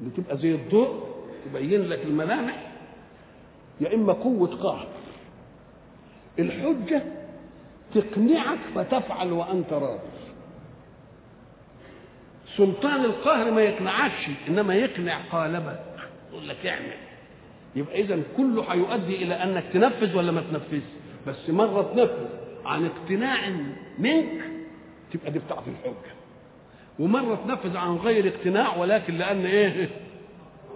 اللي 0.00 0.10
تبقى 0.16 0.36
زي 0.36 0.54
الضوء 0.54 1.08
تبين 1.44 1.82
لك 1.82 2.04
الملامح 2.04 2.72
يا 3.80 3.94
إما 3.94 4.12
قوة 4.12 4.48
قهر. 4.56 4.88
الحجة 6.38 7.02
تقنعك 7.94 8.58
فتفعل 8.74 9.32
وأنت 9.32 9.72
راضي. 9.72 10.00
سلطان 12.56 13.04
القهر 13.04 13.50
ما 13.50 13.62
يقنعكش 13.62 14.28
إنما 14.48 14.74
يقنع 14.74 15.18
قالبك. 15.32 15.91
يقول 16.32 16.48
لك 16.48 16.66
اعمل. 16.66 16.92
يبقى 17.76 18.00
اذا 18.00 18.22
كله 18.36 18.62
هيؤدي 18.72 19.16
إلى 19.16 19.34
أنك 19.34 19.64
تنفذ 19.72 20.16
ولا 20.16 20.32
ما 20.32 20.40
تنفذش. 20.40 20.82
بس 21.26 21.50
مرة 21.50 21.82
تنفذ 21.82 22.26
عن 22.66 22.84
اقتناع 22.86 23.48
منك 23.98 24.40
تبقى 25.12 25.30
دي 25.30 25.38
بتاعت 25.38 25.62
الحجة. 25.68 26.12
ومرة 26.98 27.34
تنفذ 27.46 27.76
عن 27.76 27.96
غير 27.96 28.28
اقتناع 28.28 28.76
ولكن 28.76 29.18
لأن 29.18 29.46
إيه؟ 29.46 29.88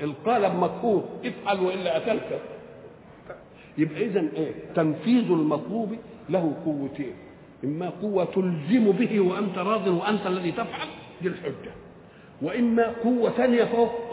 القالب 0.03 0.55
مقهور 0.55 1.05
افعل 1.25 1.61
وإلا 1.61 1.95
قتلك 1.99 2.40
يبقى 3.79 4.05
اذا 4.05 4.21
إيه؟ 4.37 4.53
تنفيذ 4.75 5.31
المطلوب 5.31 5.97
له 6.31 6.57
قوتين. 6.64 7.12
إما 7.64 7.90
قوة 8.03 8.25
تلزم 8.25 8.90
به 8.92 9.21
وأنت 9.21 9.59
راض 9.59 9.87
وأنت 9.87 10.27
الذي 10.27 10.53
تفعل 10.53 10.88
دي 11.23 11.29
الحجة. 11.29 11.73
وإما 12.42 12.87
قوة 13.05 13.31
ثانية 13.31 13.64
فوق 13.64 14.06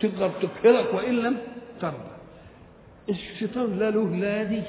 تقدر 0.00 0.30
تقهرك 0.30 0.94
وإن 0.94 1.14
لم 1.14 1.38
ترضى. 1.80 2.08
الشيطان 3.08 3.78
لا 3.78 3.90
له 3.90 4.16
لا 4.16 4.42
دي. 4.42 4.62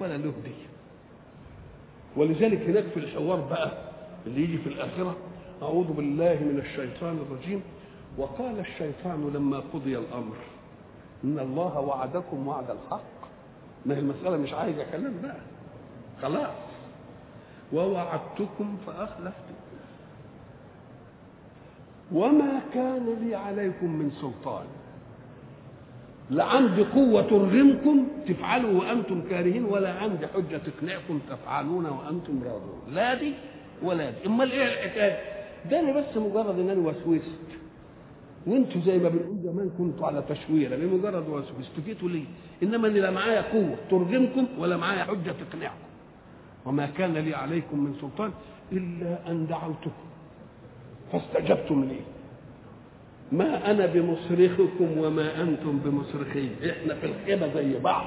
ولا 0.00 0.16
له 0.16 0.32
دي. 0.44 0.52
ولذلك 2.16 2.60
هناك 2.60 2.84
في 2.84 2.96
الحوار 2.96 3.40
بقى 3.40 3.72
اللي 4.26 4.40
يجي 4.42 4.58
في 4.58 4.66
الآخرة 4.66 5.16
أعوذ 5.62 5.92
بالله 5.92 6.34
من 6.34 6.58
الشيطان 6.58 7.18
الرجيم. 7.18 7.62
وقال 8.18 8.58
الشيطان 8.58 9.30
لما 9.34 9.62
قضي 9.72 9.98
الأمر 9.98 10.36
إن 11.24 11.38
الله 11.38 11.80
وعدكم 11.80 12.48
وعد 12.48 12.70
الحق. 12.70 13.02
ما 13.86 13.94
هي 13.94 13.98
المسألة 13.98 14.36
مش 14.36 14.52
عايزة 14.52 14.84
كلام 14.92 15.14
بقى. 15.22 15.36
خلاص. 16.22 16.56
ووعدتكم 17.72 18.76
فأخلفتم. 18.86 19.54
وما 22.14 22.60
كان 22.74 23.16
لي 23.20 23.34
عليكم 23.34 23.98
من 23.98 24.10
سلطان. 24.10 24.64
لا 26.30 26.44
عندي 26.44 26.82
قوة 26.82 27.22
ترغمكم 27.22 28.06
تفعلوا 28.26 28.80
وأنتم 28.80 29.22
كارهين 29.30 29.64
ولا 29.64 29.92
عندي 29.92 30.26
حجة 30.26 30.56
تقنعكم 30.56 31.20
تفعلون 31.30 31.86
وأنتم 31.86 32.42
راضون. 32.44 32.94
لا 32.94 33.14
دي 33.14 33.32
ولا 33.82 34.10
دي. 34.10 34.16
أمال 34.26 34.52
إيه 34.52 34.64
الحكاية 34.64 35.18
ده 35.70 35.80
أنا 35.80 35.92
بس 35.92 36.16
مجرد 36.16 36.58
إن 36.58 36.70
أنا 36.70 36.88
وسوست. 36.88 37.48
وأنتوا 38.46 38.80
زي 38.80 38.98
ما 38.98 39.08
بنقول 39.08 39.38
زمان 39.44 39.70
كنتوا 39.78 40.06
على 40.06 40.22
تشويره 40.28 40.76
بمجرد 40.76 41.28
وسوست. 41.28 41.80
جيتوا 41.86 42.08
ليه؟ 42.08 42.24
إنما 42.62 42.88
ان 42.88 42.94
لا 42.94 43.10
معايا 43.10 43.42
قوة 43.52 43.76
ترغمكم 43.90 44.46
ولا 44.58 44.76
معايا 44.76 45.04
حجة 45.04 45.34
تقنعكم. 45.42 45.86
وما 46.66 46.86
كان 46.86 47.14
لي 47.14 47.34
عليكم 47.34 47.78
من 47.84 47.94
سلطان 48.00 48.30
إلا 48.72 49.30
أن 49.30 49.46
دعوتكم. 49.46 50.11
فاستجبتم 51.12 51.84
لي 51.84 52.00
ما 53.32 53.70
أنا 53.70 53.86
بمصرخكم 53.86 54.98
وما 54.98 55.42
أنتم 55.42 55.78
بمصرخي. 55.78 56.48
إحنا 56.70 56.94
في 56.94 57.06
الخيبة 57.06 57.54
زي 57.54 57.78
بعض. 57.78 58.04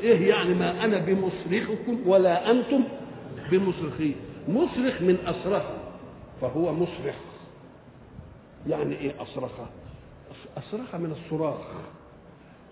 إيه 0.00 0.28
يعني 0.28 0.54
ما 0.54 0.84
أنا 0.84 0.98
بمصرخكم 0.98 1.98
ولا 2.06 2.50
أنتم 2.50 2.84
بمصرخي؟ 3.50 4.14
مصرخ 4.48 5.02
من 5.02 5.16
أصرخ 5.26 5.62
فهو 6.40 6.72
مصرخ. 6.72 7.14
يعني 8.66 8.96
إيه 8.96 9.22
أصرخ؟ 9.22 9.52
أصرخ 10.56 10.94
من 10.94 11.12
الصراخ. 11.12 11.66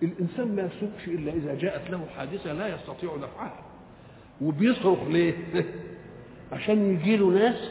الإنسان 0.02 0.56
ما 0.56 0.62
يصرخش 0.62 1.08
إلا 1.08 1.32
إذا 1.32 1.54
جاءت 1.54 1.90
له 1.90 2.06
حادثة 2.16 2.52
لا 2.52 2.74
يستطيع 2.74 3.16
دفعها. 3.16 3.62
وبيصرخ 4.42 5.02
ليه؟ 5.08 5.34
عشان 6.52 6.92
يجي 6.94 7.16
له 7.16 7.26
ناس 7.26 7.70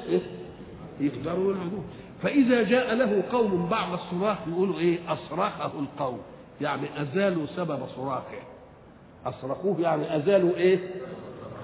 يقدروا 1.00 1.52
يلعبوه 1.54 1.84
فإذا 2.24 2.64
جاء 2.64 2.96
له 2.96 3.24
قوم 3.32 3.68
بعد 3.72 3.94
الصراخ 3.94 4.38
يقولوا 4.48 4.80
إيه؟ 4.80 4.98
اصرخه 5.08 5.72
القوم. 5.80 6.20
يعني 6.62 7.02
أزالوا 7.02 7.46
سبب 7.46 7.80
صراخه. 7.96 8.38
أصرخوه 9.26 9.82
يعني 9.82 10.16
أزالوا 10.16 10.56
إيه؟ 10.56 10.80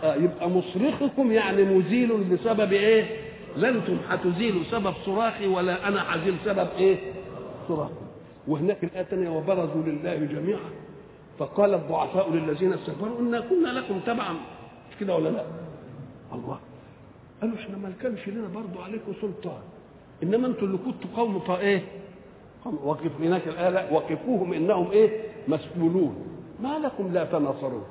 آه 0.03 0.15
يبقى 0.15 0.49
مصرخكم 0.49 1.31
يعني 1.31 1.63
مزيل 1.63 2.09
لسبب 2.33 2.73
لا 3.57 3.69
أنتم 3.69 3.97
هتزيلوا 4.09 4.63
سبب 4.71 4.93
صراخي 5.05 5.47
ولا 5.47 5.87
أنا 5.87 6.15
هزيل 6.15 6.35
سبب 6.45 6.67
إيه؟ 6.77 6.97
صراخي. 7.67 7.93
وهناك 8.47 8.83
الآية 8.83 9.01
الثانية 9.01 9.29
وبرزوا 9.29 9.83
لله 9.85 10.15
جميعا. 10.15 10.69
فقال 11.39 11.73
الضعفاء 11.73 12.31
للذين 12.33 12.73
استكبروا 12.73 13.19
إنا 13.19 13.39
كنا 13.39 13.67
لكم 13.69 13.99
تبعا. 13.99 14.33
مش 14.91 14.97
كده 14.99 15.15
ولا 15.15 15.29
لا؟ 15.29 15.43
الله. 16.33 16.59
قالوا 17.43 17.57
إحنا 17.57 17.77
ما 17.77 17.93
كانش 18.01 18.27
لنا 18.27 18.47
برضو 18.47 18.81
عليكم 18.81 19.13
سلطان 19.21 19.61
إنما 20.23 20.47
أنتم 20.47 20.65
اللي 20.65 20.77
كنتوا 20.77 21.09
قوم 21.15 21.41
إيه؟ 21.51 21.83
وقف 22.83 23.11
هناك 23.21 23.47
الايه 23.47 23.69
لا 23.69 23.91
وقفوهم 23.91 24.53
إنهم 24.53 24.91
إيه؟ 24.91 25.09
مسؤولون 25.47 26.15
ما 26.59 26.79
لكم 26.79 27.13
لا 27.13 27.25
تناصرون. 27.25 27.83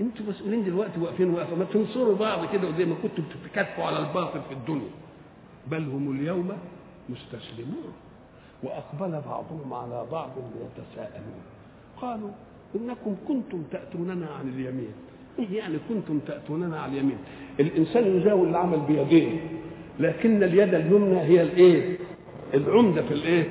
أنتوا 0.00 0.26
مسؤولين 0.26 0.64
دلوقتي 0.64 1.00
واقفين 1.00 1.30
واقفة. 1.30 1.56
ما 1.56 1.64
تنصروا 1.64 2.16
بعض 2.16 2.52
كده 2.52 2.68
وزي 2.68 2.84
ما 2.84 2.94
كنتوا 3.02 3.24
بتتكاتفوا 3.24 3.84
على 3.84 3.98
الباطل 3.98 4.40
في 4.48 4.54
الدنيا. 4.54 4.90
بل 5.66 5.82
هم 5.82 6.16
اليوم 6.16 6.52
مستسلمون. 7.08 7.92
وأقبل 8.62 9.20
بعضهم 9.26 9.72
على 9.72 10.06
بعض 10.12 10.30
يتساءلون 10.60 11.42
قالوا 12.00 12.30
إنكم 12.74 13.16
كنتم 13.28 13.62
تأتوننا 13.72 14.26
عن 14.30 14.48
اليمين. 14.48 14.92
إيه 15.38 15.58
يعني 15.58 15.78
كنتم 15.88 16.18
تأتوننا 16.18 16.80
عن 16.80 16.90
اليمين؟ 16.92 17.18
الإنسان 17.60 18.16
يزاول 18.16 18.48
العمل 18.48 18.78
بيديه 18.88 19.28
لكن 20.00 20.42
اليد 20.42 20.74
اليمنى 20.74 21.20
هي 21.20 21.42
الإيه؟ 21.42 21.96
العمدة 22.54 23.02
في 23.02 23.14
الإيه؟ 23.14 23.44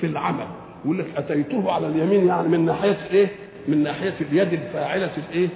في 0.00 0.06
العمل 0.06 0.46
يقول 0.84 0.98
لك 0.98 1.06
أتيته 1.16 1.72
على 1.72 1.86
اليمين 1.86 2.26
يعني 2.26 2.48
من 2.48 2.64
ناحية 2.64 2.98
إيه 3.10 3.28
من 3.68 3.82
ناحية 3.82 4.14
اليد 4.20 4.52
الفاعلة 4.52 5.10
الإيه؟ 5.16 5.48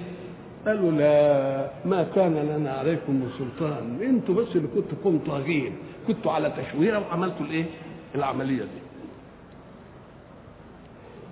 قالوا 0.67 0.91
لا 0.91 1.69
ما 1.85 2.03
كان 2.15 2.33
لنا 2.33 2.71
عليكم 2.71 3.13
من 3.13 3.29
سلطان 3.37 3.97
أنتوا 4.01 4.35
بس 4.35 4.55
اللي 4.55 4.67
كنتوا 4.67 4.97
كنتم 5.03 5.31
طاغين 5.31 5.71
كنتوا 6.07 6.31
على 6.31 6.53
تشويره 6.57 6.99
وعملتوا 7.09 7.45
الإيه؟ 7.45 7.65
العملية 8.15 8.63
دي. 8.63 8.85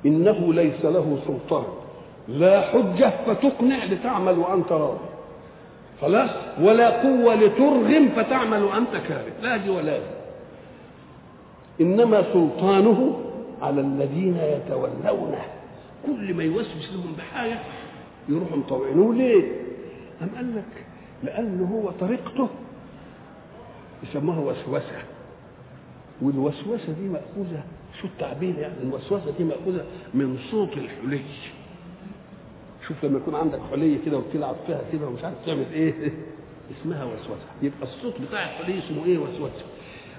إنه 0.06 0.54
ليس 0.54 0.86
له 0.86 1.20
سلطان 1.28 1.64
لا 2.28 2.62
حجة 2.62 3.12
فتقنع 3.28 3.86
لتعمل 3.86 4.38
وأنت 4.40 4.72
راضي. 4.72 5.00
خلاص؟ 6.04 6.30
ولا 6.62 6.90
قوة 6.90 7.36
لترغم 7.36 8.10
فتعمل 8.16 8.64
وأنت 8.64 8.96
كاره 9.08 9.32
لا 9.42 9.58
دي 9.58 9.70
ولا 9.70 9.98
دي. 9.98 10.06
إنما 11.82 12.24
سلطانه 12.34 13.20
على 13.62 13.82
الذين 13.82 14.38
يتولونه. 14.38 15.46
كل 16.06 16.34
ما 16.34 16.44
يوسوس 16.44 16.94
لهم 16.94 17.14
بحاجة 17.18 17.60
يروحوا 18.30 18.58
مطوعينه. 18.58 19.14
ليه؟ 19.14 19.52
أم 20.22 20.30
قال 20.36 20.56
لك 20.56 20.86
لأنه 21.24 21.66
هو 21.66 21.92
طريقته. 21.92 22.48
يسموها 24.04 24.40
وسوسة. 24.40 25.02
والوسوسة 26.22 26.94
دي 27.02 27.10
مأخوذة. 27.10 27.64
شو 28.02 28.08
التعبير 28.08 28.60
يعني؟ 28.60 28.74
الوسوسة 28.84 29.32
دي 29.38 29.44
مأخوذة 29.44 29.86
من 30.14 30.38
صوت 30.52 30.74
الحلي 30.78 31.22
شوف 32.94 33.06
لما 33.12 33.18
يكون 33.18 33.36
عندك 33.36 33.60
حلية 33.72 33.98
كده 34.06 34.18
وتلعب 34.18 34.56
فيها 34.68 34.82
كده 34.94 35.08
ومش 35.08 35.24
عارف 35.24 35.36
تعمل 35.46 35.66
إيه. 35.74 35.94
اسمها 36.82 37.04
وسوسة. 37.04 37.48
يبقى 37.62 37.84
الصوت 37.84 38.22
بتاع 38.22 38.44
الحلي 38.44 38.80
اسمه 38.80 39.06
إيه؟ 39.06 39.18
وسوسة. 39.18 39.66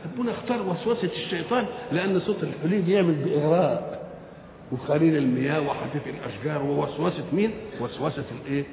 ربنا 0.05 0.31
اختار 0.33 0.63
وسوسة 0.69 1.05
الشيطان 1.13 1.67
لأن 1.93 2.21
صوت 2.21 2.43
الحلي 2.43 2.81
بيعمل 2.83 3.15
بإغراء. 3.15 4.05
وخليل 4.73 5.17
المياه 5.17 5.61
وحديث 5.61 6.03
الأشجار. 6.07 6.63
ووسوسة 6.63 7.25
مين؟ 7.33 7.51
وسوسة 7.81 8.25
الإيه؟ 8.47 8.65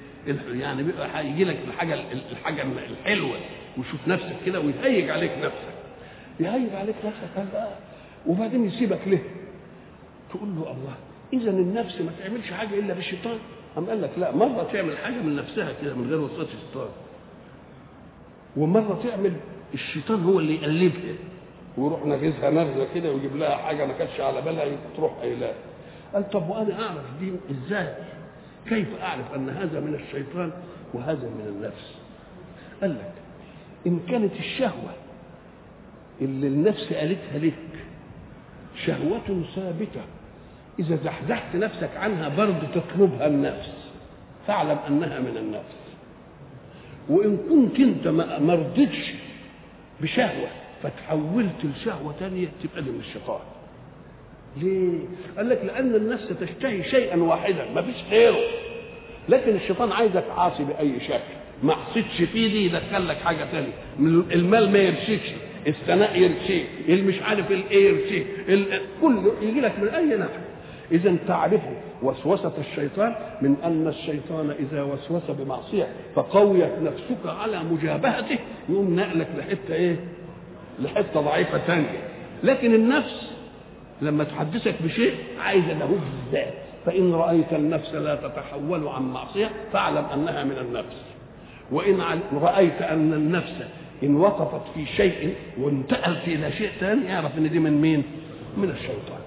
يعني 0.62 0.84
بيبقى 0.84 1.20
هيجي 1.20 1.44
لك 1.44 1.58
الحاجة 1.68 2.00
الحاجة 2.32 2.64
الحلوة. 2.92 3.36
وشوف 3.78 4.08
نفسك 4.08 4.36
كده 4.46 4.60
ويهيج 4.60 5.10
عليك 5.10 5.32
نفسك. 5.38 5.74
يهيج 6.40 6.74
عليك 6.76 6.96
نفسك 7.06 7.38
قال 7.38 7.46
بقى؟ 7.54 7.70
وبعدين 8.28 8.66
يسيبك 8.66 9.00
ليه؟ 9.08 9.24
تقول 10.30 10.50
له 10.56 10.62
الله 10.72 10.96
إذا 11.34 11.50
النفس 11.52 12.02
ما 12.02 12.12
تعملش 12.20 12.52
حاجة 12.52 12.80
إلا 12.80 12.94
بالشيطان. 12.94 13.38
قام 13.76 13.86
قال 13.86 14.02
لك 14.02 14.12
لا 14.18 14.36
مرة 14.36 14.70
تعمل 14.74 14.98
حاجة 14.98 15.22
من 15.22 15.36
نفسها 15.36 15.74
كده 15.82 15.94
من 15.96 16.10
غير 16.10 16.20
وسوسه 16.22 16.44
الشيطان. 16.44 16.90
ومرة 18.58 19.00
تعمل 19.04 19.34
الشيطان 19.74 20.24
هو 20.24 20.40
اللي 20.40 20.56
يقلبها. 20.56 21.16
ويروح 21.78 22.06
نغزها 22.06 22.50
نغزة 22.50 22.88
كده 22.96 23.12
ويجيب 23.12 23.36
لها 23.36 23.58
حاجة 23.58 23.86
ما 23.86 23.94
كانتش 23.94 24.20
على 24.22 24.42
بالها 24.42 24.66
تروح 24.98 25.14
قايلها 25.14 25.54
قال 26.14 26.30
طب 26.30 26.50
وأنا 26.50 26.86
أعرف 26.88 27.04
دي 27.20 27.32
إزاي؟ 27.52 27.94
كيف 28.70 28.88
أعرف 29.02 29.34
أن 29.36 29.50
هذا 29.50 29.80
من 29.80 29.96
الشيطان 29.96 30.52
وهذا 30.94 31.30
من 31.30 31.46
النفس؟ 31.48 31.96
قال 32.82 32.96
لك 32.96 33.14
إن 33.88 34.00
كانت 34.10 34.34
الشهوة 34.40 34.92
اللي 36.22 36.48
النفس 36.48 36.94
قالتها 36.94 37.38
لك 37.40 37.86
شهوة 38.86 39.44
ثابتة 39.56 40.02
إذا 40.82 40.96
زحزحت 41.04 41.56
نفسك 41.56 41.90
عنها 41.98 42.30
برضه 42.30 42.68
تطلبها. 42.76 43.28
النفس 43.28 43.72
فاعلم 44.48 44.78
أنها 44.88 45.20
من 45.20 45.38
النفس. 45.38 45.76
وإن 47.10 47.38
كنت 47.50 47.80
أنت 47.80 48.08
ما 48.42 48.54
رضيتش 48.54 49.14
بشهوة 50.02 50.48
فتحولت 50.84 51.66
لشهوة 51.66 52.16
تانية 52.20 52.48
تبقى 52.64 52.82
دي 52.84 52.90
من 52.90 53.00
الشيطان. 53.00 53.40
ليه؟ 54.58 55.00
قال 55.38 55.50
لك 55.50 55.62
لأن 55.66 55.96
النفس 55.96 56.28
تشتهي 56.42 56.84
شيئا 56.84 57.18
واحدا 57.18 57.72
ما 57.76 57.82
فيش 57.82 57.96
غيره. 58.12 58.40
لكن 59.30 59.56
الشيطان 59.56 59.92
عايزك 59.92 60.26
عاصي 60.38 60.64
بأي 60.64 61.00
شكل. 61.00 61.34
ما 61.64 61.74
عصيتش 61.74 62.16
فيه 62.22 62.48
دي 62.48 62.66
يدخل 62.66 63.08
لك 63.08 63.18
حاجة 63.18 63.46
تانية. 63.52 63.74
المال 64.34 64.72
ما 64.72 64.80
يرشيكش 64.80 65.32
الثناء 65.68 66.20
يرشيك 66.20 66.66
المش 66.90 67.22
عارف 67.22 67.52
الإيه 67.52 67.90
يرشيك 67.90 68.28
كله 69.02 69.34
يجي 69.42 69.62
لك 69.62 69.80
من 69.80 69.88
أي 69.88 70.06
ناحية. 70.06 70.51
إذا 70.92 71.16
تعرفه 71.28 71.74
وسوسة 72.04 72.52
الشيطان 72.58 73.16
من 73.42 73.56
أن 73.64 73.88
الشيطان 73.88 74.50
إذا 74.60 74.82
وسوس 74.84 75.32
بمعصية 75.32 75.88
فقويت 76.16 76.72
نفسك 76.82 77.26
على 77.42 77.64
مجابهته 77.64 78.40
يقوم 78.70 78.96
نقلك 78.96 79.28
لحتة 79.38 79.74
إيه؟ 79.74 79.96
لحتة 80.80 81.22
ضعيفة 81.22 81.58
ثانية 81.58 82.04
لكن 82.44 82.74
النفس 82.74 83.32
لما 84.02 84.24
تحدثك 84.24 84.76
بشيء 84.84 85.14
عايزة 85.40 85.74
له 85.74 85.98
الذات 86.26 86.54
فإن 86.86 87.14
رأيت 87.14 87.54
النفس 87.54 87.94
لا 87.96 88.16
تتحول 88.16 88.88
عن 88.88 89.04
معصية 89.04 89.50
فاعلم 89.74 90.06
أنها 90.14 90.44
من 90.44 90.58
النفس 90.62 91.02
وإن 91.72 92.20
رأيت 92.34 92.82
أن 92.82 93.14
النفس 93.14 93.54
إن 94.04 94.16
وقفت 94.16 94.62
في 94.74 94.86
شيء 94.86 95.36
وانتقلت 95.60 96.28
إلى 96.28 96.52
شيء 96.52 96.70
ثاني 96.80 97.16
أعرف 97.16 97.38
إن 97.38 97.50
دي 97.50 97.60
من 97.60 97.82
مين؟ 97.82 98.04
من 98.58 98.70
الشيطان 98.70 99.21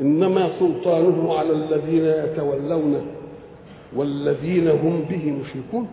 إنما 0.00 0.50
سلطانه 0.58 1.38
على 1.38 1.50
الذين 1.52 2.04
يتولونه 2.04 3.02
والذين 3.96 4.68
هم 4.68 5.00
به 5.10 5.30
مشركون. 5.30 5.88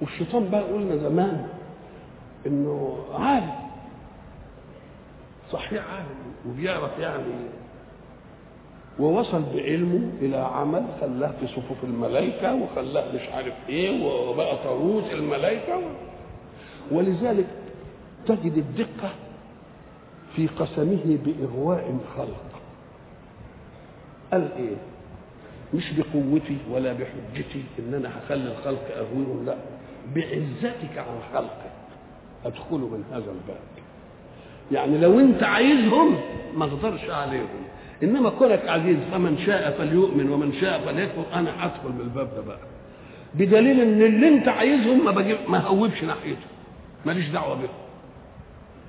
والشيطان 0.00 0.48
بقى 0.50 0.62
قلنا 0.62 0.96
زمان 0.96 1.46
إنه 2.46 2.96
عالم 3.14 3.52
صحيح 5.52 5.84
عالم 5.90 6.06
وبيعرف 6.48 6.98
يعني 6.98 7.24
ووصل 9.00 9.42
بعلمه 9.54 10.10
إلى 10.20 10.36
عمل 10.36 10.84
خلاه 11.00 11.32
في 11.40 11.46
صفوف 11.46 11.84
الملائكة 11.84 12.54
وخلاه 12.54 13.14
مش 13.14 13.28
عارف 13.34 13.54
إيه 13.68 14.04
وبقى 14.28 14.56
طاووس 14.64 15.04
الملائكة 15.12 15.80
ولذلك 16.92 17.46
تجد 18.26 18.56
الدقة 18.56 19.10
في 20.36 20.46
قسمه 20.46 21.18
بإغواء 21.24 21.90
الخلق 22.00 22.51
قال 24.32 24.48
إيه؟ 24.58 24.76
مش 25.74 25.84
بقوتي 25.92 26.56
ولا 26.70 26.92
بحجتي 26.92 27.62
إن 27.78 27.94
أنا 27.94 28.10
هخلي 28.18 28.52
الخلق 28.52 28.96
اغويهم 28.96 29.44
لا. 29.46 29.56
بعزتك 30.14 30.98
عن 30.98 31.18
خلقك. 31.34 31.72
أدخلوا 32.44 32.90
من 32.90 33.04
هذا 33.10 33.18
الباب. 33.30 33.60
يعني 34.72 34.98
لو 34.98 35.20
أنت 35.20 35.42
عايزهم 35.42 36.16
ما 36.56 36.64
أقدرش 36.64 37.10
عليهم. 37.10 37.46
إنما 38.02 38.30
كونك 38.30 38.68
عزيز 38.68 38.96
فمن 39.12 39.38
شاء 39.46 39.70
فليؤمن 39.78 40.30
ومن 40.30 40.52
شاء 40.60 40.80
فليكفر 40.80 41.24
أنا 41.34 41.64
ادخل 41.64 41.88
من 41.88 42.00
الباب 42.00 42.28
ده 42.36 42.42
بقى. 42.42 42.58
بدليل 43.34 43.80
إن 43.80 44.02
اللي 44.02 44.28
أنت 44.28 44.48
عايزهم 44.48 45.04
ما 45.04 45.10
بجيب 45.10 45.36
ما 45.48 45.58
هوبش 45.58 46.02
ناحيته. 46.04 46.46
ماليش 47.06 47.28
دعوة 47.28 47.54
بهم 47.54 47.68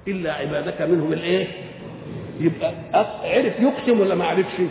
إلا 0.08 0.34
عبادك 0.34 0.82
منهم 0.82 1.14
الإيه؟ 1.14 1.48
يبقى 2.40 2.74
عرف 3.24 3.60
يقسم 3.60 4.00
ولا 4.00 4.16
ما 4.16 4.26
عرفش؟ 4.26 4.62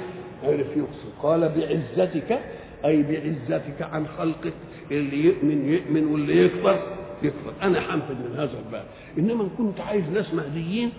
عرف 0.42 0.66
يقسم 0.76 1.08
قال 1.22 1.48
بعزتك 1.48 2.40
أي 2.84 3.02
بعزتك 3.02 3.82
عن 3.82 4.06
خلقك 4.06 4.52
اللي 4.90 5.24
يؤمن 5.24 5.68
يؤمن 5.68 6.04
واللي 6.06 6.44
يكفر 6.44 6.82
يكفر. 7.22 7.52
أنا 7.62 7.80
حنفذ 7.80 8.14
من 8.14 8.34
هذا 8.36 8.58
الباب. 8.58 8.84
إنما 9.18 9.44
إن 9.44 9.50
كنت 9.58 9.80
عايز 9.80 10.04
ناس 10.08 10.34
مهديين 10.34 10.92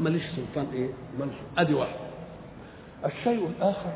ماليش 0.00 0.22
سلطان 0.22 0.66
إيه؟ 0.74 0.88
ماليش. 1.18 1.34
أدي 1.58 1.74
واحد. 1.74 1.96
الشيء 3.04 3.48
الآخر 3.58 3.92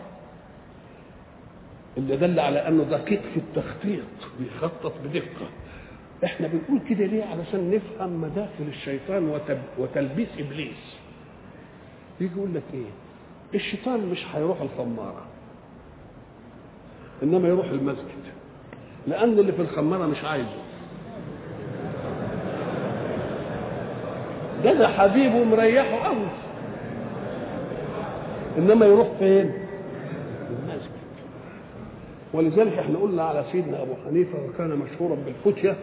اللي 1.96 2.16
دل 2.16 2.40
على 2.40 2.68
أنه 2.68 2.82
دقيق 2.84 3.20
في 3.34 3.36
التخطيط 3.36 4.04
بيخطط 4.40 4.92
بدقة. 5.04 5.48
إحنا 6.24 6.46
بنقول 6.48 6.80
كده 6.88 7.06
ليه؟ 7.06 7.24
علشان 7.24 7.70
نفهم 7.70 8.20
مداخل 8.20 8.64
الشيطان. 8.68 9.40
وتلبيس 9.78 10.28
إبليس. 10.38 10.96
يجي 12.20 12.32
يقول 12.36 12.54
لك 12.54 12.62
إيه؟ 12.74 12.90
الشيطان 13.54 14.06
مش 14.06 14.24
هيروح 14.34 14.60
الخمارة 14.60 15.22
إنما 17.22 17.48
يروح 17.48 17.66
المسجد 17.66 18.04
لأن 19.06 19.38
اللي 19.38 19.52
في 19.52 19.62
الخمارة 19.62 20.06
مش 20.06 20.24
عايزه. 20.24 20.58
ده 24.64 24.72
ده 24.72 24.88
حبيبه 24.88 25.44
مريحه 25.44 25.96
قوي 26.06 26.26
إنما 28.58 28.86
يروح 28.86 29.08
فين؟ 29.18 29.52
المسجد. 30.50 30.90
ولذلك 32.32 32.78
إحنا 32.78 32.98
قلنا 32.98 33.22
على 33.22 33.44
سيدنا 33.52 33.82
أبو 33.82 33.92
حنيفة 34.08 34.38
وكان 34.44 34.68
مشهورا 34.78 35.16
بالفتية. 35.26 35.76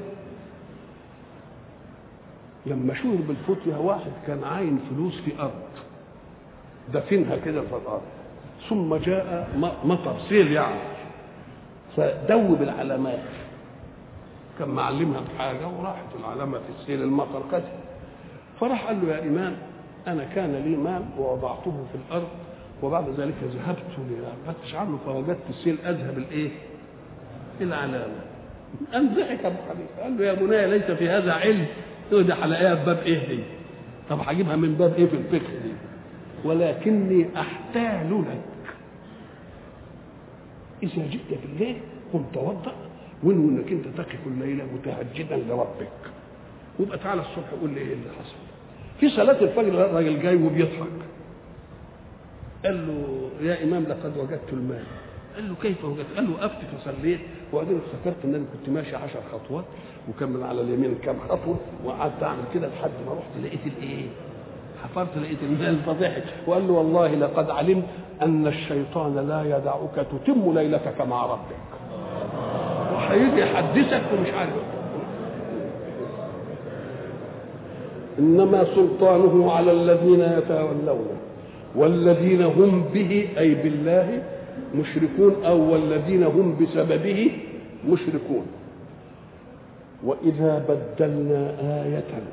لما 2.65 2.93
شهر 2.93 3.15
بالفتية 3.27 3.75
واحد 3.77 4.11
كان 4.27 4.43
عاين 4.43 4.79
فلوس 4.89 5.21
في 5.21 5.31
أرض. 5.39 5.51
دفنها 6.93 7.37
كده 7.37 7.61
في 7.61 7.67
الأرض 7.75 8.01
ثم 8.69 8.95
جاء 8.95 9.49
مطر 9.85 10.15
سيل 10.29 10.51
يعني. 10.51 10.79
فدوب 11.97 12.61
العلامات. 12.61 13.19
كان 14.59 14.69
معلمها 14.69 15.21
بحاجه 15.21 15.67
وراحت 15.67 16.05
العلامة 16.19 16.57
في 16.57 16.63
السيل 16.81 17.01
المطر 17.01 17.43
كده 17.51 17.63
فراح 18.59 18.87
قال 18.87 18.97
له 19.07 19.13
يا 19.13 19.23
إمام 19.23 19.55
أنا 20.07 20.23
كان 20.35 20.55
لي 20.55 20.75
مال 20.77 21.01
ووضعته 21.19 21.85
في 21.91 21.97
الأرض 22.07 22.27
وبعد 22.83 23.09
ذلك 23.09 23.33
ذهبت 23.43 23.77
لأفتش 24.45 24.75
عنه 24.75 24.97
فوجدت 25.05 25.39
السيل 25.49 25.77
أذهب 25.85 26.17
الإيه؟ 26.17 26.49
العلامة. 27.61 28.21
قام 28.93 29.15
ضحك 29.15 29.45
أبو 29.45 29.55
حنيفة. 29.69 30.03
قال 30.03 30.17
له 30.17 30.25
يا 30.25 30.33
بني 30.33 30.67
ليس 30.67 30.91
في 30.91 31.09
هذا 31.09 31.33
علم. 31.33 31.65
تقول 32.11 32.27
ده 32.27 32.33
هلاقيها 32.35 32.75
في 32.75 32.85
باب 32.85 32.97
إيه؟ 32.97 33.27
دي؟ 33.27 33.39
طب 34.09 34.19
هجيبها 34.25 34.55
من 34.55 34.75
باب 34.75 34.93
إيه 34.93 35.05
في 35.05 35.15
الفقه 35.15 35.51
دي؟ 35.63 35.71
ولكني 36.43 37.25
أحتال 37.39 38.23
لك. 38.29 38.73
إذا 40.83 41.07
جئت 41.07 41.39
في 41.39 41.45
الليل 41.53 41.77
قم 42.13 42.23
توضأ 42.33 42.75
وانوي 43.23 43.49
انك 43.49 43.71
أنت 43.71 43.87
تقف 43.97 44.27
الليلة 44.27 44.63
متهجدا 44.73 45.37
لربك. 45.37 45.87
وابقى 46.79 46.97
تعالى 46.97 47.21
الصبح 47.21 47.49
قول 47.61 47.69
لي 47.69 47.77
إيه 47.81 47.93
اللي 47.93 48.09
حصل. 48.19 48.35
في 48.99 49.09
صلاة 49.09 49.41
الفجر 49.41 49.85
الراجل 49.85 50.21
جاي 50.21 50.35
وبيضحك 50.35 50.87
قال 52.65 52.87
له 52.87 53.29
يا 53.41 53.63
إمام 53.63 53.83
لقد 53.83 54.17
وجدت 54.17 54.53
المال. 54.53 54.83
قال 55.35 55.49
له 55.49 55.55
كيف 55.61 55.85
وجدت؟ 55.85 56.05
قال 56.15 56.25
له 56.25 56.31
وقفت 56.33 56.57
فصليت. 56.77 57.19
وبعدين 57.53 57.77
افتكرت 57.77 58.25
إن 58.25 58.35
أنا 58.35 58.45
كنت 58.53 58.69
ماشي 58.69 58.95
عشر 58.95 59.19
خطوات 59.31 59.65
وكمل 60.09 60.43
على 60.43 60.61
اليمين 60.61 60.95
كام 61.03 61.19
خطوة 61.29 61.59
وقعدت 61.85 62.23
أعمل 62.23 62.43
كده 62.53 62.67
لحد 62.67 62.91
ما 63.07 63.13
رحت 63.13 63.45
لقيت 63.45 63.67
الإيه؟ 63.67 64.05
حفرت 64.85 65.17
لقيت 65.17 65.43
المال 65.43 65.77
فضحك 65.85 66.23
وقال 66.47 66.67
له 66.67 66.73
والله 66.73 67.15
لقد 67.15 67.49
علمت 67.49 67.83
أن 68.21 68.47
الشيطان 68.47 69.27
لا 69.27 69.57
يدعك 69.57 70.07
تتم 70.11 70.53
ليلتك 70.53 71.01
مع 71.01 71.25
ربك. 71.25 71.71
وهيجي 72.93 73.41
يحدثك 73.41 74.01
ومش 74.13 74.29
عارف. 74.29 74.53
إنما 78.19 78.63
سلطانه 78.75 79.51
على 79.51 79.71
الذين 79.71 80.21
يتولونه 80.37 81.05
والذين 81.75 82.41
هم 82.41 82.83
به 82.93 83.29
أي 83.37 83.55
بالله 83.55 84.23
مشركون 84.75 85.45
أو 85.45 85.73
والذين 85.73 86.23
هم 86.23 86.57
بسببه 86.61 87.31
مشركون. 87.89 88.45
وإذا 90.03 90.65
بدلنا 90.69 91.55
آية 91.83 92.23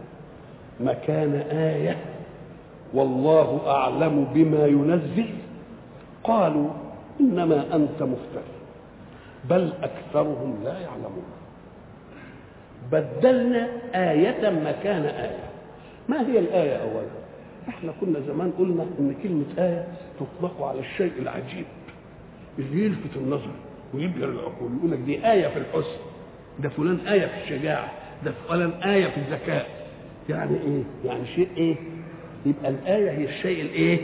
مكان 0.80 1.34
آية 1.50 1.96
والله 2.94 3.61
أعلم 3.66 4.26
بما 4.35 4.66
ينزل. 4.66 5.26
قالوا 6.24 6.70
إنما 7.20 7.76
أنت 7.76 8.02
مفتر 8.02 8.42
بل 9.50 9.72
أكثرهم 9.83 10.55
لا 10.64 10.78
يعلمون. 10.81 11.24
بدلنا 12.92 13.68
آية 13.94 14.50
مكان 14.50 15.02
آية. 15.05 15.44
ما 16.09 16.20
هي 16.28 16.38
الآية 16.38 16.76
اولا؟ 16.76 17.07
إحنا 17.68 17.92
كنا 18.00 18.20
زمان 18.20 18.52
قلنا 18.59 18.83
إن 18.98 19.14
كلمة 19.22 19.44
آية 19.59 19.87
تطلق 20.20 20.62
على 20.62 20.81
الشيء 20.81 21.12
العجيب. 21.18 21.64
اللي 22.59 22.85
يلفت 22.85 23.16
النظر 23.16 23.50
ويبهر 23.94 24.28
العقول 24.28 24.70
يقول 24.78 24.90
لك 24.90 24.98
دي 24.98 25.33
آية 25.33 25.48
في 25.48 25.59
الحسن 25.59 25.96
ده 26.59 26.68
فلان 26.68 27.07
آية 27.07 27.26
في 27.26 27.42
الشجاعة 27.44 27.92
ده 28.24 28.33
فلان 28.48 28.70
آية 28.70 29.07
في 29.07 29.16
الذكاء. 29.16 29.66
يعني 30.28 30.57
إيه؟ 30.57 30.83
يعني 31.05 31.26
شيء 31.26 31.48
إيه؟ 31.57 31.76
يبقى 32.46 32.68
الآية 32.70 33.11
هي 33.11 33.24
الشيء 33.24 33.62
الإيه؟ 33.62 34.00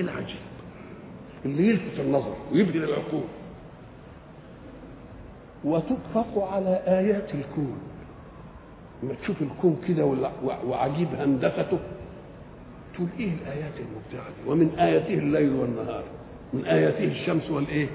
العجيب. 0.00 0.36
اللي 1.44 1.68
يلفت 1.68 2.00
النظر 2.00 2.34
ويبهر 2.52 2.84
العقول 2.84 3.22
وتطلق 5.64 6.38
على 6.52 6.82
آيات 6.86 7.34
الكون. 7.34 7.78
لما 9.02 9.14
تشوف 9.22 9.42
الكون 9.42 9.80
كده 9.88 10.04
وعجيب 10.66 11.08
هندسته 11.18 11.78
تقول 12.94 13.08
إيه 13.18 13.30
الآيات 13.42 13.72
المبدعة 13.78 14.28
دي؟ 14.28 14.50
ومن 14.50 14.78
آياته 14.78 15.14
الليل 15.14 15.52
والنهار 15.52 16.04
من 16.52 16.64
آياته 16.64 17.04
الشمس 17.04 17.50
والإيه؟ 17.50 17.86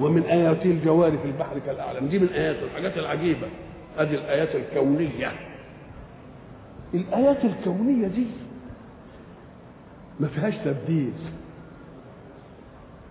ومن 0.00 0.22
آياته 0.22 0.70
الجوار 0.70 1.18
في 1.18 1.24
البحر 1.24 1.58
كالأعلام. 1.66 2.06
دي 2.08 2.18
من 2.18 2.28
آياته 2.28 2.64
الحاجات 2.64 2.98
العجيبة. 2.98 3.46
ادي 3.98 4.14
الآيات 4.14 4.54
الكونية. 4.54 5.32
الآيات 6.94 7.44
الكونية 7.44 8.06
دي 8.08 8.26
ما 10.20 10.28
فيهاش 10.28 10.54
تبديل. 10.64 11.12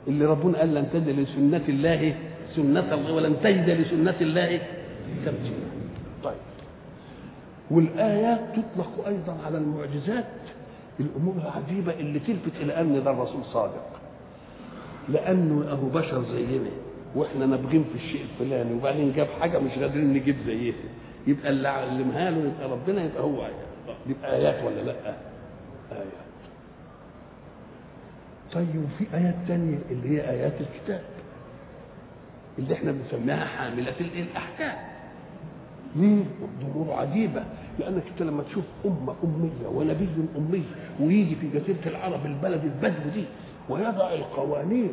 اللي 0.08 0.26
ربنا 0.26 0.58
قال 0.60 0.74
لن 0.74 0.88
تجد 0.94 1.10
لسنة 1.10 1.62
الله 1.70 2.16
سنة 2.56 2.94
الله 2.94 3.14
ولن 3.14 3.36
تجد 3.44 3.70
لسنة 3.70 4.16
الله 4.22 4.60
تبديلا. 5.26 5.66
طيب. 6.24 6.36
والآيات 7.72 8.40
تطلق 8.52 9.08
أيضا 9.08 9.38
على 9.46 9.58
المعجزات 9.58 10.26
الأمور 11.00 11.36
العجيبة 11.36 11.94
اللي 11.94 12.20
تلفت 12.20 12.56
إلى 12.62 12.82
أن 12.82 13.04
ده 13.04 13.12
الرسول 13.12 13.46
صادق. 13.46 13.88
لأنه 15.10 15.72
أهو 15.72 15.90
بشر 15.90 16.24
زينا 16.36 16.70
وإحنا 17.16 17.46
نابغين 17.46 17.84
في 17.84 17.96
الشيء 18.06 18.22
الفلاني 18.22 18.74
وبعدين 18.74 19.14
جاب 19.14 19.28
حاجة 19.42 19.60
مش 19.60 19.72
قادرين 19.72 20.14
نجيب 20.14 20.36
زيها. 20.48 20.74
يبقى 21.28 21.50
اللي 21.50 21.68
علمها 21.68 22.32
له 22.32 22.38
يبقى 22.52 22.70
ربنا 22.70 23.04
يبقى 23.06 23.24
هو 23.24 23.42
آيات. 23.46 23.98
يبقى 24.08 24.36
آيات 24.36 24.64
ولا 24.64 24.82
لأ؟ 24.82 25.16
ايات 25.92 26.25
طيب 28.56 28.84
وفي 28.86 29.06
آيات 29.18 29.36
تانية 29.48 29.78
اللي 29.92 30.10
هي 30.10 30.30
آيات 30.30 30.54
الكتاب 30.62 31.02
اللي 32.60 32.74
إحنا 32.74 32.92
بنسميها 32.92 33.46
حاملة 33.46 33.94
الايه 34.00 34.24
الأحكام. 34.24 34.76
ليه 35.96 36.24
ضرور 36.64 36.94
عجيبة 36.94 37.44
لأنك 37.80 38.04
أنت 38.12 38.22
لما 38.22 38.44
تشوف 38.44 38.64
أمة 38.86 39.16
أمية 39.24 39.68
ونبي 39.68 40.08
أمي 40.38 40.64
ويجي 41.00 41.36
في 41.36 41.48
جزيرة 41.50 41.88
العرب 41.88 42.26
البلد 42.26 42.64
البدو 42.64 43.10
دي 43.14 43.26
ويضع 43.70 44.14
القوانين 44.14 44.92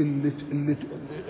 اللي 0.00 0.32
اللي 0.52 0.76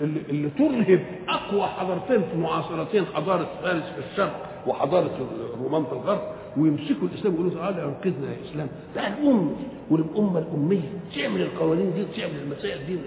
اللي, 0.01 0.21
اللي 0.29 0.49
ترهب 0.49 0.99
أقوى 1.29 1.67
حضارتين 1.67 2.21
في 2.31 2.37
معاصرتين 2.37 3.05
حضارة 3.05 3.47
فارس 3.61 3.83
في 3.83 3.99
الشرق 4.11 4.45
وحضارة 4.67 5.27
الرومان 5.53 5.83
في 5.85 5.91
الغرب 5.91 6.21
ويمسكوا 6.57 7.07
الإسلام 7.07 7.33
ويقولوا 7.33 7.53
تعالى 7.59 7.83
انقذنا 7.83 8.27
يا 8.31 8.37
إسلام. 8.51 8.67
ده 8.95 9.07
الأم 9.07 9.55
والأمة 9.89 10.39
الأمية 10.39 10.89
تعمل 11.15 11.41
القوانين 11.41 11.93
دي 11.93 12.01
وتعمل 12.01 12.41
المسائل 12.43 12.85
دي 12.87 12.97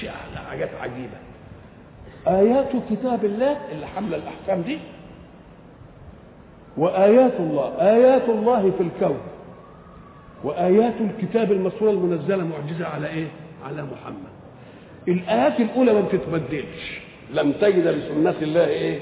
شيء 0.00 0.10
حاجات 0.50 0.70
عجيبة. 0.80 1.18
آيات 2.28 2.68
كتاب 2.90 3.24
الله 3.24 3.56
اللي 3.72 3.86
حامله 3.86 4.16
الأحكام 4.16 4.62
دي. 4.62 4.78
وآيات 6.76 7.32
الله 7.40 7.64
آيات 7.80 8.28
الله 8.28 8.70
في 8.70 8.82
الكون. 8.82 9.18
وآيات 10.44 10.94
الكتاب 11.00 11.52
المسطور 11.52 11.90
المنزلة 11.90 12.44
معجزة 12.44 12.86
على 12.86 13.06
إيه؟ 13.08 13.26
على 13.64 13.82
محمد. 13.82 14.32
الآيات 15.08 15.60
الأولى 15.60 15.92
ما 15.92 16.00
بتتبدلش. 16.00 17.00
لم 17.34 17.52
تجد 17.52 17.86
لسنة 17.86 18.34
الله 18.42 18.66
إيه؟ 18.66 19.00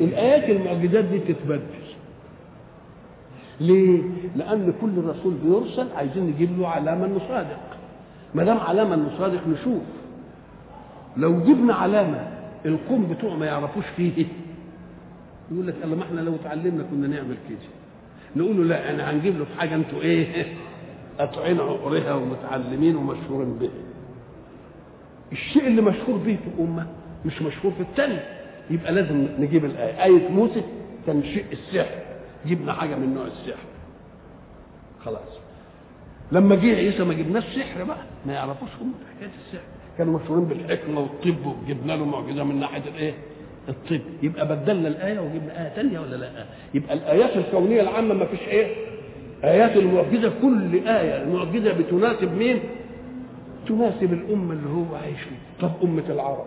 الآيات 0.00 0.50
المعجزات 0.50 1.04
دي 1.04 1.18
تتبدل 1.18 1.77
ليه؟ 3.60 4.02
لأن 4.36 4.72
كل 4.80 5.04
رسول 5.04 5.34
بيرسل 5.34 5.86
عايزين 5.96 6.24
نجيب 6.24 6.58
له 6.58 6.68
علامة 6.68 7.06
إنه 7.06 7.18
صادق. 7.28 7.60
ما 8.34 8.44
دام 8.44 8.58
علامة 8.58 8.94
إنه 8.94 9.10
صادق 9.18 9.46
نشوف. 9.46 9.82
لو 11.16 11.40
جبنا 11.40 11.74
علامة 11.74 12.28
القوم 12.66 13.06
بتوعه 13.14 13.34
ما 13.36 13.46
يعرفوش 13.46 13.84
فيه 13.96 14.26
يقول 15.52 15.66
لك 15.66 15.74
الله 15.84 15.96
ما 15.96 16.02
إحنا 16.02 16.20
لو 16.20 16.34
اتعلمنا 16.34 16.82
كنا 16.90 17.06
نعمل 17.06 17.36
كده. 17.48 17.58
نقول 18.36 18.56
له 18.56 18.64
لا 18.64 18.90
أنا 18.90 19.10
هنجيب 19.10 19.38
له 19.38 19.44
في 19.44 19.60
حاجة 19.60 19.74
أنتوا 19.74 20.00
إيه؟ 20.00 20.46
قاطعين 21.18 21.60
عقرها 21.60 22.14
ومتعلمين 22.14 22.96
ومشهورين 22.96 23.54
به. 23.58 23.70
الشيء 25.32 25.66
اللي 25.66 25.82
مشهور 25.82 26.16
به 26.16 26.36
في 26.36 26.48
الأمة 26.58 26.86
مش 27.24 27.42
مشهور 27.42 27.72
في 27.72 27.80
الثاني 27.80 28.18
يبقى 28.70 28.92
لازم 28.92 29.26
نجيب 29.38 29.64
الآية. 29.64 30.04
آية 30.04 30.28
موسى 30.28 30.62
شيء 31.06 31.44
السحر. 31.52 32.07
جبنا 32.46 32.72
حاجة 32.72 32.94
من 32.96 33.14
نوع 33.14 33.26
السحر. 33.26 33.66
خلاص. 35.04 35.38
لما 36.32 36.54
جه 36.54 36.76
عيسى 36.76 37.04
ما 37.04 37.14
جبناش 37.14 37.44
سحر 37.56 37.84
بقى 37.84 37.98
ما 38.26 38.32
يعرفوش 38.32 38.68
هم 38.80 38.92
حكاية 39.16 39.30
السحر. 39.46 39.64
كانوا 39.98 40.20
مشهورين 40.20 40.44
بالحكمة 40.44 41.00
والطب 41.00 41.46
وجبنا 41.46 41.92
له 41.92 42.04
معجزة 42.04 42.44
من 42.44 42.60
ناحية 42.60 42.82
الإيه؟ 42.88 43.14
الطب. 43.68 44.00
يبقى 44.22 44.48
بدلنا 44.48 44.88
الآية 44.88 45.20
وجبنا 45.20 45.62
آية 45.64 45.68
ثانية 45.68 46.00
ولا 46.00 46.16
لأ؟ 46.16 46.44
يبقى 46.74 46.94
الآيات 46.94 47.36
الكونية 47.36 47.80
العامة 47.80 48.14
ما 48.14 48.24
فيش 48.26 48.40
إيه؟ 48.40 48.74
آيات 49.44 49.76
المعجزة 49.76 50.32
كل 50.42 50.74
آية 50.88 51.22
المعجزة 51.22 51.72
بتناسب 51.72 52.32
مين؟ 52.32 52.60
تناسب 53.68 54.12
الأمة 54.12 54.52
اللي 54.52 54.68
هو 54.70 54.96
عايش 54.96 55.20
فيها. 55.20 55.68
طب 55.68 55.70
أمة 55.84 56.04
العرب. 56.08 56.46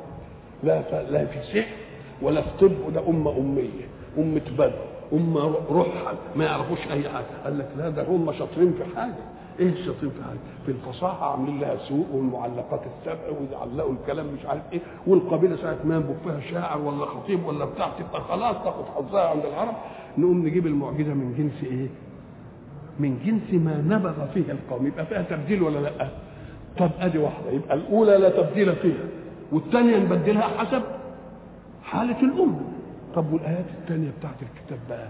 لا. 0.63 1.01
لا 1.11 1.25
في 1.25 1.43
سحر 1.53 1.67
ولا 2.21 2.41
في 2.41 2.47
طب 2.61 2.71
وده 2.87 3.07
أمة 3.09 3.37
أمية 3.37 3.87
أمة 4.17 4.41
بدو 4.57 4.71
أمة 5.13 5.55
رحل 5.71 6.15
ما 6.35 6.45
يعرفوش 6.45 6.79
أي 6.91 7.09
حاجة. 7.09 7.25
قال 7.43 7.59
لك 7.59 7.69
لا 7.77 7.89
ده 7.89 8.03
هم 8.07 8.31
شاطرين 8.33 8.73
في 8.73 8.95
حاجة. 8.99 9.13
إيه 9.59 9.69
الشاطرين 9.69 10.11
في 10.11 10.23
حاجة؟ 10.23 10.37
في 10.65 10.71
الفصاحة 10.71 11.31
عاملين 11.31 11.59
لها 11.59 11.77
سوق 11.77 12.05
والمعلقات 12.13 12.81
السبع 12.99 13.19
ويعلقوا 13.39 13.93
الكلام 13.93 14.25
مش 14.39 14.45
عارف 14.45 14.61
إيه. 14.73 14.79
والقبيلة 15.07 15.55
ساعة 15.55 15.77
ما 15.85 15.95
ينبغ 15.95 16.13
فيها 16.23 16.39
شاعر 16.51 16.81
ولا 16.81 17.05
خطيب 17.05 17.45
ولا 17.45 17.65
بتاع 17.65 17.89
تبقى 17.99 18.21
خلاص 18.21 18.55
تاخد 18.63 18.83
حظها 18.95 19.29
عند 19.29 19.45
العرب. 19.45 19.73
نقوم 20.17 20.45
نجيب 20.47 20.67
المعجزة 20.67 21.13
من 21.13 21.33
جنس 21.37 21.71
إيه؟ 21.71 21.87
من 22.99 23.19
جنس 23.25 23.61
ما 23.61 23.95
نبغ 23.97 24.25
فيه 24.33 24.51
القوم. 24.51 24.87
يبقى 24.87 25.05
فيها 25.05 25.21
تبديل 25.21 25.63
ولا 25.63 25.79
لأ؟ 25.79 26.07
طب 26.79 26.89
أدي 26.99 27.17
واحدة. 27.17 27.51
يبقى 27.51 27.73
الأولى 27.75 28.17
لا 28.17 28.29
تبديل 28.29 28.75
فيها 28.75 29.05
والثانية 29.51 29.97
نبدلها 29.97 30.41
حسب 30.47 30.81
حالة 31.83 32.21
الأمة. 32.21 32.59
طب 33.15 33.33
والآيات 33.33 33.65
الثانية 33.81 34.09
بتاعت 34.19 34.35
الكتاب 34.41 34.79
بقى 34.89 35.09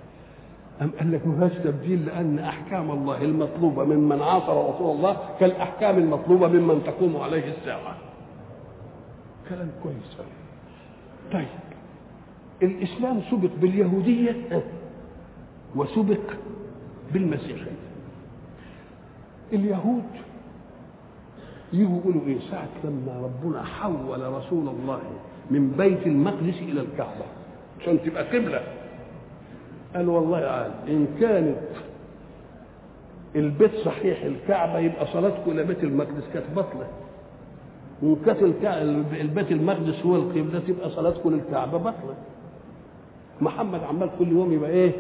أم 0.82 0.92
قال 1.00 1.12
لك 1.12 1.28
ما 1.28 1.36
فيهاش 1.50 1.64
تبديل 1.64 2.06
لأن 2.06 2.40
أحكام 2.40 2.92
الله 2.92 3.22
المطلوبة 3.24 3.84
ممن 3.84 4.22
عاصر 4.22 4.70
رسول 4.76 4.96
الله 4.98 5.18
كالأحكام 5.40 5.98
المطلوبة 5.98 6.48
ممن 6.48 6.84
تقوم 6.84 7.18
عليه 7.18 7.52
الساعة. 7.58 7.98
كلام 9.50 9.70
كويس. 9.84 10.18
طيب 11.34 11.48
الإسلام 12.64 13.22
سبق 13.32 13.50
باليهودية 13.62 14.64
وسبق 15.76 16.32
بالمسيحية. 17.14 17.72
اليهود 19.54 20.04
يجوا 21.74 21.98
يقولوا 22.00 22.22
إيه 22.28 22.40
ساعة 22.52 22.70
لما 22.84 23.22
ربنا 23.24 23.64
حول 23.64 24.34
رسول 24.34 24.68
الله 24.68 25.00
من 25.52 25.72
بيت 25.78 26.08
المقدس 26.08 26.60
إلى 26.62 26.82
الكعبة 26.82 27.26
عشان 27.82 28.00
تبقى 28.04 28.24
قبلة. 28.38 28.62
قال 29.96 30.10
والله 30.10 30.38
عال 30.38 30.72
إن 30.88 31.08
كانت 31.20 31.58
البيت 33.36 33.76
صحيح 33.76 34.24
الكعبة 34.24 34.80
يبقى 34.80 35.06
صلاتكم 35.06 35.52
إلى 35.52 35.64
بيت 35.64 35.84
المقدس 35.84 36.24
كانت 36.34 36.46
بطله 36.56 36.88
وإن 38.02 38.16
كانت 38.26 38.42
البيت 39.22 39.52
المقدس 39.52 40.06
هو 40.06 40.16
القبلة 40.16 40.60
تبقى 40.68 40.90
صلاتكم 40.90 41.30
للكعبة 41.36 41.78
بطله 41.78 42.16
محمد 43.42 43.84
عمال 43.84 44.10
كل 44.20 44.28
يوم 44.28 44.54
يبقى 44.54 44.70
إيه؟ 44.70 44.92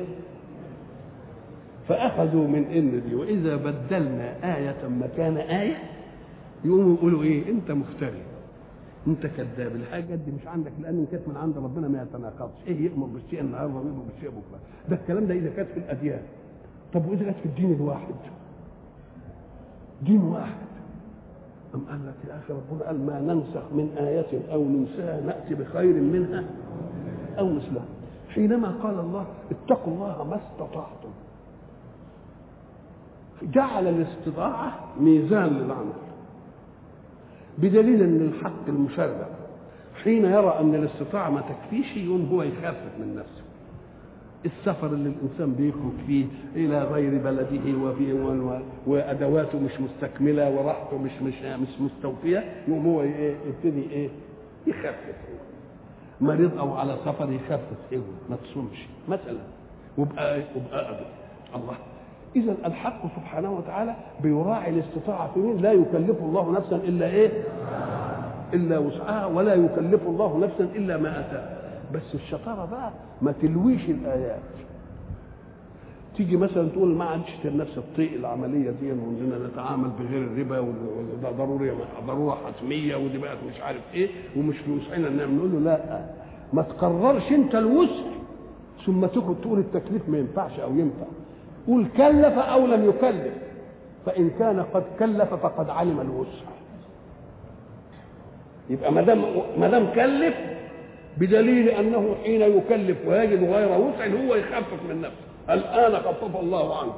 فأخذوا 1.90 2.48
من 2.48 2.64
إن 2.66 3.02
دي 3.10 3.16
وإذا 3.16 3.56
بدلنا 3.56 4.58
آية 4.58 4.88
مكان 4.88 5.38
آية 5.38 5.78
يقوموا 6.66 6.96
يقولوا 6.98 7.24
إيه؟ 7.24 7.50
أنت 7.50 7.72
مفتري. 7.72 8.22
انت 9.08 9.28
كذاب 9.28 9.76
الحاجة 9.76 10.16
دي 10.16 10.32
مش 10.32 10.48
عندك 10.48 10.72
لأن 10.82 11.06
كانت 11.12 11.28
من 11.28 11.38
عند 11.38 11.58
ربنا 11.58 11.88
ما 11.88 12.02
يتناقضش. 12.02 12.68
إيه 12.68 12.90
يامر 12.92 13.06
بالشيء 13.06 13.42
النهارده 13.42 13.74
ويامر 13.74 14.04
بالشيء 14.14 14.30
بكرة. 14.30 14.60
ده 14.90 14.96
الكلام 14.96 15.28
ده 15.28 15.34
إذا 15.34 15.50
كانت 15.50 15.70
في 15.70 15.78
الأديان. 15.80 16.22
طب 16.94 17.06
وإذا 17.08 17.24
كانت 17.26 17.38
في 17.38 17.46
الدين 17.46 17.74
الواحد؟ 17.74 18.16
دين 20.02 20.22
واحد. 20.22 20.66
أم 21.76 21.82
قال 21.90 22.08
لك 22.08 22.30
يا 22.30 22.38
أخي 22.38 22.54
ربنا 22.54 22.86
قال 22.86 23.06
ما 23.06 23.20
ننسخ 23.20 23.74
من 23.74 23.96
آية 23.98 24.54
أو 24.54 24.64
ننساها 24.64 25.22
نأتي 25.22 25.56
بخير 25.56 25.94
منها 25.94 26.44
أو 27.40 27.50
مثلها 27.50 27.86
حينما 28.30 28.68
قال 28.84 29.00
الله 29.00 29.26
اتقوا 29.52 29.94
الله 29.94 30.24
ما 30.24 30.36
استطعتم. 30.36 31.10
جعل 33.44 33.88
الاستطاعة 33.88 34.80
ميزان 35.00 35.48
للعمل. 35.54 35.94
بدليل 37.58 38.04
أن 38.04 38.32
الحق 38.34 38.68
المشرع 38.68 39.28
حين 40.04 40.26
يرى 40.26 40.58
أن 40.60 40.76
الاستطاعة 40.76 41.30
ما 41.30 41.42
تكفيش 41.42 41.98
يقوم 41.98 42.30
هو 42.32 42.44
يخفف 42.44 42.92
من 43.00 43.16
نفسه. 43.16 43.42
السفر 44.46 44.88
اللي 44.88 45.10
الإنسان 45.10 45.54
بيخرج 45.54 45.92
فيه 46.08 46.26
إلى 46.56 46.84
غير 46.84 47.18
بلده 47.24 47.78
وفي 47.78 48.14
وأدواته 48.88 49.60
مش 49.60 49.72
مستكملة 49.82 50.50
وراحته 50.50 50.98
مش 50.98 51.12
مش 51.22 51.34
مش 51.42 51.82
مستوفية 51.82 52.44
يقوم 52.68 52.86
هو 52.86 53.02
يبتدي 53.04 53.90
إيه 53.92 54.10
يخفف 54.68 55.16
مريض 56.22 56.58
أو 56.58 56.74
على 56.74 56.98
سفر 57.06 57.32
يخفف 57.32 57.78
إيه 57.92 58.00
ما 58.30 58.36
تصومش 58.36 58.86
مثلا. 59.10 59.40
وبقى 59.98 60.42
وبقى 60.56 60.90
أبد. 60.92 61.06
الله. 61.56 61.76
اذا 62.36 62.56
الحق 62.66 63.02
سبحانه 63.16 63.52
وتعالى 63.52 63.96
بيراعي 64.24 64.70
الاستطاعة 64.70 65.34
في 65.34 65.40
مين؟ 65.40 65.58
لا 65.58 65.72
يكلف 65.72 66.18
الله 66.24 66.52
نفسا 66.52 66.76
إلا 66.76 67.06
إيه؟ 67.06 67.44
إلا 68.54 68.78
وسعها 68.78 69.26
ولا 69.26 69.54
يكلف 69.54 70.08
الله 70.08 70.38
نفسا 70.40 70.64
إلا 70.64 70.98
ما 70.98 71.20
آتاها. 71.20 71.58
بس 71.94 72.16
الشطارة 72.16 72.66
بقى 72.72 72.92
ما 73.22 73.32
تلويش 73.32 73.90
الآيات. 73.90 74.40
تيجي 76.18 76.38
مثلا 76.38 76.70
تقول 76.70 76.96
ما 76.96 77.06
عادش 77.06 77.46
نفس 77.46 77.78
الطيق 77.78 78.14
العملية 78.14 78.72
دي 78.72 78.92
واننا 78.92 79.48
نتعامل 79.48 79.90
بغير 80.00 80.22
الربا 80.24 80.60
وده 80.60 81.32
ضروري 81.38 81.72
ضرورة 82.08 82.38
حتمية 82.46 82.96
ودي 82.96 83.18
بقت 83.18 83.38
مش 83.50 83.62
عارف 83.62 83.82
إيه 83.94 84.10
ومش 84.38 84.58
في 84.58 84.72
وسعنا 84.72 85.10
نعمل. 85.10 85.36
نقول 85.36 85.52
له 85.52 85.60
لا. 85.60 86.06
ما 86.54 86.62
تقررش 86.62 87.32
أنت 87.32 87.56
الوسع 87.56 88.12
ثم 88.86 89.06
تقعد 89.06 89.36
تقول 89.42 89.60
التكليف 89.60 90.10
ما 90.10 90.18
ينفعش 90.18 90.60
أو 90.60 90.72
ينفع. 90.76 91.06
قول 91.68 91.86
كلف 91.98 92.38
أو 92.38 92.66
لم 92.68 92.90
يكلف 92.90 93.34
فإن 94.06 94.30
كان 94.40 94.60
قد 94.74 94.84
كلف 95.00 95.34
فقد 95.34 95.70
علم 95.70 96.00
الوسع. 96.02 96.52
يبقى 98.70 98.92
ما 98.92 99.02
دام 99.02 99.24
ما 99.58 99.68
دام 99.70 99.88
كلف 99.96 100.36
بدليل 101.18 101.70
أنه 101.70 102.16
حين 102.24 102.42
يكلف 102.42 102.98
ويجد 103.08 103.44
غير 103.44 103.82
وسع 103.82 104.08
هو 104.08 104.36
يخفف 104.36 104.84
من 104.90 105.02
نفسه. 105.02 105.54
الآن 105.54 106.02
خفف 106.02 106.40
الله 106.40 106.80
عنه. 106.80 106.94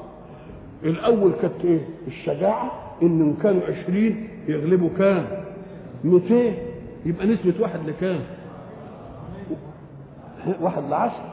الأول 0.83 1.31
كانت 1.41 1.65
إيه؟ 1.65 1.79
الشجاعة 2.07 2.71
إن 3.01 3.35
كانوا 3.43 3.61
عشرين 3.63 4.29
يغلبوا 4.47 4.89
كام؟ 4.97 5.27
200 6.03 6.53
يبقى 7.05 7.27
نسبة 7.27 7.53
واحد 7.59 7.79
لكام؟ 7.89 8.19
واحد 10.61 10.83
لعشر؟ 10.89 11.23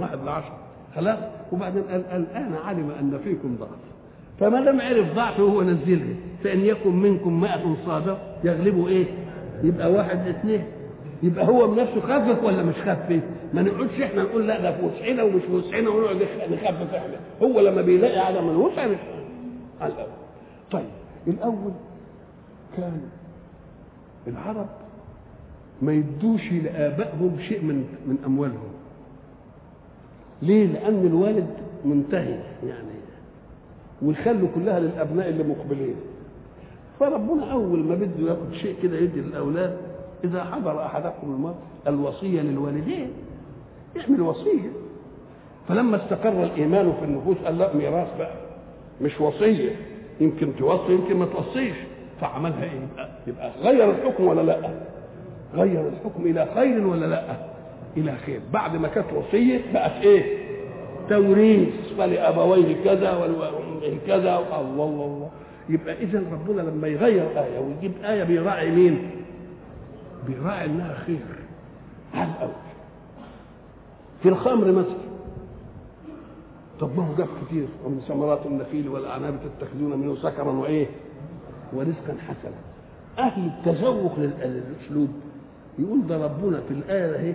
واحد 0.00 0.18
لعشر. 0.24 0.52
خلاص؟ 1.00 1.18
وبعدين 1.52 1.82
قال 1.82 2.02
الآن 2.12 2.54
علم 2.64 2.90
أن 2.90 3.18
فيكم 3.24 3.56
ضعف. 3.60 3.68
فما 4.40 4.64
دام 4.64 4.80
عرف 4.80 5.14
ضعفه 5.14 5.42
هو 5.42 5.62
نزلها 5.62 6.14
فإن 6.44 6.60
يكن 6.60 6.96
منكم 6.96 7.40
مائة 7.40 7.76
صادق 7.86 8.18
يغلبوا 8.44 8.88
إيه؟ 8.88 9.04
يبقى 9.62 9.92
واحد 9.92 10.28
اثنين. 10.28 10.64
يبقى 11.22 11.46
هو 11.48 11.66
بنفسه 11.68 12.00
خفف 12.00 12.44
ولا 12.44 12.62
مش 12.62 12.74
خفف؟ 12.74 13.20
ما 13.54 13.62
نقعدش 13.62 14.00
إحنا 14.02 14.22
نقول 14.22 14.46
لا 14.48 14.60
ده 14.60 14.72
في 14.76 14.84
وسعنا 14.84 15.22
ومش 15.22 15.42
في 15.42 15.52
وسعنا 15.52 15.90
ونقعد 15.90 16.16
نخفف 16.52 16.94
إحنا. 16.94 17.16
هو 17.42 17.60
لما 17.60 17.82
بيلاقي 17.82 18.18
عدم 18.18 18.48
الوسع 18.50 18.86
مش 18.86 18.98
طيب 20.70 20.84
الأول 21.26 21.72
كان 22.76 23.00
العرب 24.26 24.66
ما 25.82 25.92
يدوش 25.92 26.52
لآبائهم 26.52 27.36
شيء 27.48 27.62
من 27.64 27.84
من 28.06 28.18
أموالهم. 28.26 28.72
ليه؟ 30.42 30.66
لأن 30.66 31.06
الوالد 31.06 31.46
منتهي 31.84 32.38
يعني. 32.66 32.98
والخلوا 34.02 34.48
كلها 34.54 34.80
للأبناء 34.80 35.28
اللي 35.28 35.44
مقبلين. 35.44 35.94
فربنا 37.00 37.52
أول 37.52 37.78
ما 37.78 37.94
بده 37.94 38.28
ياخد 38.30 38.52
شيء 38.52 38.76
كده 38.82 38.96
يدي 38.98 39.20
للأولاد 39.20 39.76
إذا 40.24 40.44
حضر 40.44 40.86
أحدكم 40.86 41.26
الموت 41.34 41.54
الوصية 41.86 42.40
للوالدين. 42.40 43.10
يعمل 43.96 44.20
وصية. 44.20 44.70
فلما 45.68 45.96
استقر 46.04 46.42
الإيمان 46.42 46.92
في 46.92 47.04
النفوس 47.04 47.36
قال 47.44 47.58
لا 47.58 47.76
ميراث 47.76 48.18
بقى. 48.18 48.34
مش 49.02 49.20
وصية. 49.20 49.70
يمكن 50.20 50.56
توصي 50.56 50.92
يمكن 50.92 51.16
ما 51.16 51.26
توصيش. 51.26 51.76
فعملها 52.20 52.64
إيه؟ 52.64 52.70
يبقى, 52.70 53.08
يبقى 53.26 53.50
غير 53.60 53.90
الحكم 53.90 54.24
ولا 54.26 54.40
لا؟ 54.42 54.70
غير 55.54 55.88
الحكم 55.88 56.22
إلى 56.26 56.48
خير 56.54 56.86
ولا 56.86 57.06
لا؟ 57.06 57.36
إلى 57.96 58.16
خير 58.16 58.40
بعد 58.52 58.76
ما 58.76 58.88
كانت 58.88 59.12
وصية 59.12 59.60
بقت 59.74 59.92
إيه؟ 59.92 60.38
توريث. 61.08 61.68
فلابويه 61.98 62.84
كذا 62.84 63.16
ولامه 63.16 63.98
كذا. 64.06 64.38
الله 64.38 64.60
الله 64.60 64.84
الله. 64.84 65.30
يبقى 65.68 65.94
اذا 66.02 66.18
ربنا 66.32 66.62
لما 66.62 66.88
يغير 66.88 67.40
آية 67.44 67.58
ويجيب 67.58 67.92
آية 68.04 68.24
بيراعي 68.24 68.70
مين؟ 68.70 69.10
بيراعي 70.26 70.66
انها 70.66 70.94
خير 70.94 71.20
على 72.14 72.30
الأول. 72.30 72.52
في 74.22 74.28
الخمر 74.28 74.72
مثلا. 74.72 75.08
طب 76.80 76.96
ما 76.98 77.06
هو 77.06 77.14
جاب 77.14 77.28
كتير. 77.46 77.66
ومن 77.84 78.00
ثمرات 78.08 78.46
النخيل 78.46 78.88
والأعناب 78.88 79.34
تتخذون 79.58 79.98
منه 79.98 80.16
سكرا 80.16 80.52
وإيه؟ 80.52 80.86
ورزقا 81.72 82.16
حسنا. 82.28 82.58
أهل 83.18 83.46
التذوق 83.46 84.18
للأسلوب. 84.18 85.08
يقول 85.78 86.06
ده 86.06 86.24
ربنا 86.24 86.60
في 86.68 86.74
الآية 86.74 87.14
اهي 87.16 87.34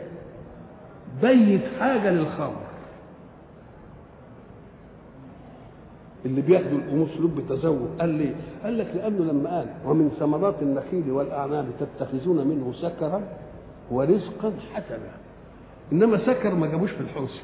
بيت 1.22 1.62
حاجة 1.80 2.12
للخمر. 2.12 2.62
اللي 6.26 6.42
بياخدوا 6.42 6.78
الأمور 6.78 7.08
اسلوب 7.16 7.36
بتذوق 7.36 7.90
قال 8.00 8.10
ليه؟ 8.10 8.36
قال 8.64 8.78
لك 8.78 8.88
لأنه 8.96 9.24
لما 9.32 9.50
قال 9.58 9.66
ومن 9.86 10.12
ثمرات 10.20 10.56
النخيل 10.62 11.12
والأعناب 11.12 11.66
تتخذون 11.80 12.48
منه 12.48 12.74
سكرا 12.82 13.22
ورزقا 13.92 14.54
حسنا. 14.74 15.12
إنما 15.92 16.18
سكر 16.18 16.56
ما 16.56 16.68
جابوش 16.68 16.92
في 16.92 17.02
الحوسه 17.02 17.42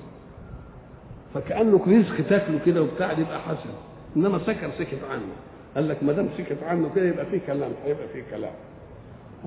فكأنه 1.33 1.81
رزق 1.87 2.27
تاكله 2.29 2.59
كده 2.65 2.81
وبتاع 2.83 3.11
يبقى 3.11 3.39
حسن. 3.39 3.69
إنما 4.17 4.39
سكر 4.39 4.71
سكت 4.79 4.99
عنه. 5.11 5.31
قال 5.75 5.87
لك 5.89 6.03
ما 6.03 6.13
دام 6.13 6.29
سكت 6.37 6.63
عنه 6.63 6.89
كده 6.95 7.05
يبقى 7.05 7.25
فيه 7.25 7.39
كلام 7.47 7.71
هيبقى 7.85 8.07
فيه 8.07 8.23
كلام. 8.31 8.53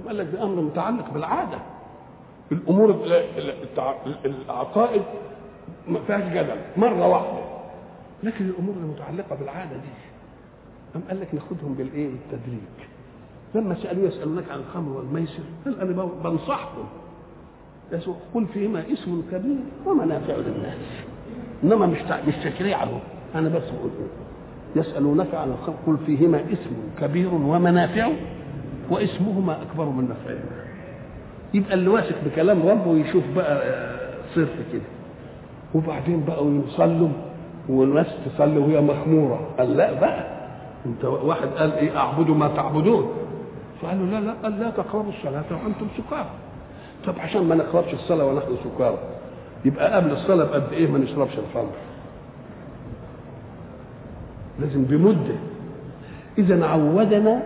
قال 0.06 0.18
لك 0.18 0.26
ده 0.32 0.42
أمر 0.42 0.60
متعلق 0.62 1.10
بالعادة. 1.10 1.58
الأمور 2.52 3.06
العقائد 4.24 5.02
ما 5.88 5.98
فيهاش 6.06 6.22
جدل 6.32 6.56
مرة 6.76 7.08
واحدة. 7.08 7.42
لكن 8.22 8.44
الأمور 8.44 8.74
المتعلقة 8.76 9.36
بالعادة 9.36 9.76
دي 9.76 9.88
قام 10.94 11.02
قال 11.08 11.20
لك 11.20 11.34
ناخدهم 11.34 11.74
بالإيه؟ 11.74 12.08
بالتدريج. 12.10 12.60
لما 13.54 13.74
سألوه 13.74 14.04
يسألونك 14.08 14.50
عن 14.50 14.58
الخمر 14.58 14.96
والميسر 14.96 15.42
قال 15.64 15.80
أنا 15.80 16.08
بنصحكم. 16.24 16.84
قل 18.34 18.46
فيهما 18.46 18.84
اسم 18.92 19.22
كبير 19.32 19.56
ومنافع 19.86 20.34
للناس. 20.36 20.78
إنما 21.64 21.86
مش 21.86 21.98
مش 22.28 22.34
تشريع 22.44 22.84
له. 22.84 23.00
أنا 23.34 23.48
بس 23.48 23.62
بقول 23.70 23.90
يسألونك 24.76 25.34
عن 25.34 25.50
الخلق 25.50 25.76
قل 25.86 25.96
فيهما 26.06 26.44
اسم 26.52 26.70
كبير 27.00 27.34
ومنافع 27.34 28.08
واسمهما 28.90 29.62
أكبر 29.62 29.84
من 29.84 30.04
نفعهما. 30.04 30.61
يبقى 31.54 31.74
اللي 31.74 31.88
واثق 31.88 32.16
بكلام 32.26 32.68
ربه 32.68 32.96
يشوف 32.96 33.24
بقى 33.36 33.62
صرف 34.34 34.54
كده. 34.72 34.82
وبعدين 35.74 36.24
بقى 36.24 36.44
يصلوا 36.68 37.08
والناس 37.68 38.06
تصلي 38.26 38.58
وهي 38.58 38.80
مخمورة. 38.80 39.48
قال 39.58 39.76
لا 39.76 40.00
بقى. 40.00 40.26
انت 40.86 41.04
واحد 41.04 41.48
قال 41.48 41.72
إيه 41.72 41.96
اعبدوا 41.98 42.34
ما 42.34 42.48
تعبدون. 42.48 43.12
فقالوا 43.82 44.06
لا 44.06 44.20
لا. 44.20 44.34
قال 44.42 44.60
لا 44.60 44.70
تقربوا 44.70 45.12
الصلاة 45.12 45.44
وأنتم 45.50 45.86
سكارى. 45.98 46.30
طب 47.06 47.14
عشان 47.18 47.44
ما 47.44 47.54
نقربش 47.54 47.94
الصلاة 47.94 48.24
ونحن 48.24 48.56
سكارى 48.64 48.98
يبقى 49.64 49.92
قبل 49.96 50.10
الصلاة 50.12 50.44
بقد 50.44 50.72
إيه 50.72 50.86
ما 50.86 50.98
نشربش 50.98 51.32
الخمر؟ 51.38 51.72
لازم 54.60 54.84
بمدة. 54.84 55.34
إذا 56.38 56.66
عودنا 56.66 57.42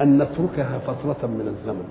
أن 0.00 0.18
نتركها 0.22 0.78
فترة 0.78 1.26
من 1.26 1.54
الزمن. 1.58 1.88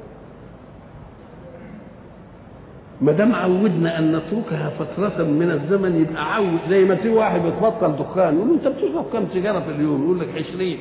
ما 3.02 3.12
دام 3.12 3.36
عودنا 3.36 4.00
أن 4.00 4.16
نتركها 4.16 4.70
فترة 4.70 5.24
من 5.24 5.52
الزمن 5.52 6.02
يبقى 6.02 6.36
عود 6.36 6.60
زي 6.70 6.84
ما 6.84 6.96
في 6.96 7.10
واحد 7.10 7.42
بتبطل 7.42 7.96
دخان 7.96 8.36
يقول 8.36 8.54
أنت 8.54 8.68
بتشرب 8.68 9.06
كم 9.14 9.26
سيجارة 9.34 9.60
في 9.60 9.72
اليوم؟ 9.72 10.04
يقول 10.04 10.20
لك 10.20 10.28
20 10.50 10.78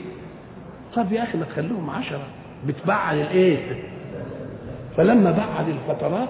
طب 0.96 1.12
يا 1.12 1.22
أخي 1.22 1.38
ما 1.38 1.44
تخليهم 1.44 1.90
10 1.90 2.18
بتبعد 2.66 3.16
الإيه؟ 3.18 3.58
فلما 4.96 5.30
بعد 5.30 5.68
الفترات 5.68 6.28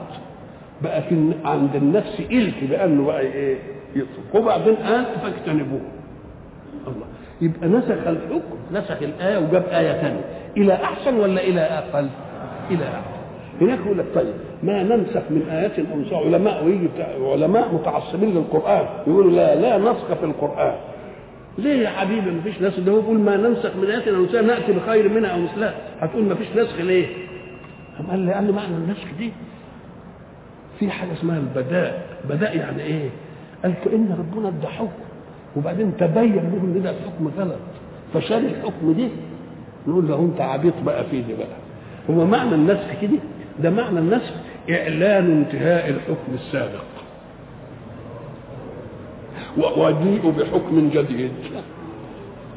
بقى 0.82 1.02
في 1.02 1.32
عند 1.44 1.74
النفس 1.76 2.20
إلك 2.30 2.64
بأنه 2.70 3.04
بقى 3.06 3.20
إيه؟ 3.20 3.58
يترك 3.96 4.34
وبعدين 4.34 4.74
قال 4.76 5.04
فاجتنبوه 5.22 5.80
الله 6.86 7.06
يبقى 7.40 7.68
نسخ 7.68 8.06
الحكم 8.06 8.56
نسخ 8.72 9.02
الآية 9.02 9.38
وجاب 9.38 9.62
آية 9.70 9.92
ثانية 9.92 10.24
إلى 10.56 10.74
أحسن 10.74 11.14
ولا 11.16 11.40
إلى 11.44 11.60
أقل؟ 11.60 12.08
إلى 12.70 12.84
أحسن 12.84 13.14
هناك 13.60 13.78
يقول 13.78 13.98
لك 13.98 14.06
طيب 14.14 14.34
ما 14.64 14.82
ننسخ 14.82 15.22
من 15.30 15.48
آيات 15.50 15.78
أو 16.12 16.24
علماء 16.24 16.64
ويجي 16.64 16.88
علماء 17.32 17.74
متعصبين 17.74 18.34
للقرآن 18.34 18.86
يقولوا 19.06 19.30
لا 19.30 19.54
لا 19.54 19.78
نسخ 19.78 20.14
في 20.14 20.24
القرآن. 20.24 20.74
ليه 21.58 21.82
يا 21.82 21.88
حبيبي 21.88 22.30
ما 22.30 22.40
فيش 22.40 22.62
نسخ؟ 22.62 22.80
ده 22.80 22.92
هو 22.92 23.00
بيقول 23.00 23.18
ما 23.18 23.36
ننسخ 23.36 23.76
من 23.76 23.90
آيات 23.90 24.08
أو 24.08 24.42
نأتي 24.42 24.72
بخير 24.72 25.08
منها 25.08 25.30
أو 25.30 25.40
مثلها. 25.40 25.74
هتقول 26.00 26.24
ما 26.24 26.34
فيش 26.34 26.46
نسخ 26.56 26.80
ليه؟ 26.80 27.06
قام 27.98 28.06
قال 28.10 28.18
لي 28.20 28.32
قال 28.32 28.44
لي 28.44 28.52
معنى 28.52 28.74
النسخ 28.74 29.06
دي. 29.18 29.32
في 30.78 30.90
حاجة 30.90 31.12
اسمها 31.12 31.38
البداء. 31.38 32.06
بداء 32.30 32.56
يعني 32.56 32.82
إيه؟ 32.82 33.08
قال 33.62 33.74
كأن 33.84 34.16
ربنا 34.18 34.48
ادى 34.48 34.66
حكم. 34.66 35.04
وبعدين 35.56 35.96
تبين 35.96 36.34
له 36.34 36.60
إن 36.64 36.80
ده 36.82 36.90
الحكم 36.90 37.28
غلط. 37.38 37.58
فشال 38.14 38.44
الحكم 38.46 38.92
دي. 38.92 39.08
نقول 39.86 40.08
له 40.08 40.18
أنت 40.20 40.40
عبيط 40.40 40.74
بقى 40.86 41.04
فيه 41.04 41.22
دي 41.22 41.34
بقى. 41.34 41.56
هو 42.10 42.24
معنى 42.26 42.54
النسخ 42.54 42.86
كده؟ 43.02 43.18
ده 43.62 43.70
معنى 43.70 43.98
النسخ 43.98 44.32
إعلان 44.70 45.30
انتهاء 45.30 45.88
الحكم 45.90 46.34
السابق. 46.34 46.84
وجيء 49.56 50.30
بحكم 50.30 50.90
جديد. 50.94 51.32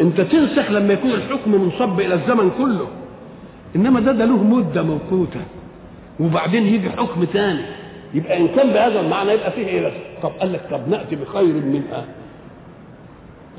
أنت 0.01 0.21
تنسخ 0.21 0.71
لما 0.71 0.93
يكون 0.93 1.11
الحكم 1.11 1.51
منصب 1.51 1.99
إلى 1.99 2.13
الزمن 2.13 2.51
كله. 2.57 2.87
إنما 3.75 3.99
ده 3.99 4.11
ده 4.11 4.25
له 4.25 4.43
مدة 4.43 4.83
موقوتة. 4.83 5.39
وبعدين 6.19 6.65
يجي 6.67 6.89
حكم 6.89 7.25
ثاني 7.25 7.61
يبقى 8.13 8.37
إن 8.37 8.47
كان 8.47 8.67
بهذا 8.73 8.99
المعنى 8.99 9.31
يبقى 9.31 9.51
فيه 9.51 9.67
إيه 9.67 9.91
طب 10.23 10.29
قال 10.39 10.53
لك 10.53 10.61
طب 10.71 10.89
نأتي 10.89 11.15
بخير 11.15 11.53
منها. 11.53 12.05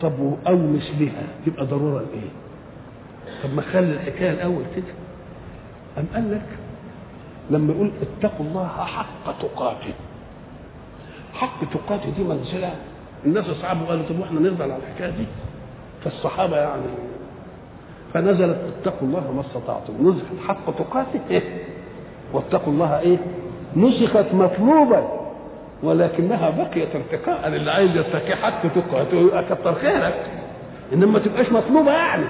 طب 0.02 0.12
أو 0.46 0.56
مثلها 0.56 1.22
تبقى 1.46 1.66
ضرورة 1.66 1.98
لايه؟ 1.98 2.30
طب 3.44 3.54
ما 3.54 3.62
خلي 3.62 3.92
الحكاية 3.92 4.30
الأول 4.30 4.62
كده. 4.76 4.94
أم 5.98 6.04
قال 6.14 6.30
لك 6.32 6.46
لما 7.50 7.72
يقول 7.72 7.90
اتقوا 8.02 8.46
الله 8.46 8.68
حق 8.68 9.38
تقاته. 9.42 9.92
حق 11.34 11.60
تقاته 11.72 12.10
دي 12.16 12.24
منزلة. 12.24 12.74
الناس 13.26 13.48
أصحابه 13.48 13.86
قالوا 13.86 14.04
طب 14.08 14.20
وإحنا 14.20 14.40
نرضى 14.40 14.62
على 14.62 14.76
الحكاية 14.76 15.10
دي؟ 15.10 15.26
فالصحابة 16.04 16.56
يعني 16.56 16.82
فنزلت 18.14 18.58
اتقوا 18.80 19.08
الله 19.08 19.32
ما 19.32 19.40
استطعتم. 19.40 20.08
نزل 20.08 20.22
حق 20.48 20.76
تقاته. 20.78 21.42
واتقوا 22.32 22.72
الله 22.72 22.98
إيه؟ 23.00 23.18
نسخت 23.76 24.34
مطلوبا. 24.34 25.08
ولكنها 25.82 26.50
بقيت 26.50 26.88
ارتقاء 26.96 27.48
اللي 27.48 27.70
عايز 27.70 27.96
يرتقي 27.96 28.36
حتى 28.36 28.68
تقع 28.68 29.04
كتر 29.42 29.74
خيرك. 29.74 30.26
إنما 30.92 31.12
ما 31.12 31.18
تبقاش 31.18 31.52
مطلوبة 31.52 31.92
يعني. 31.92 32.24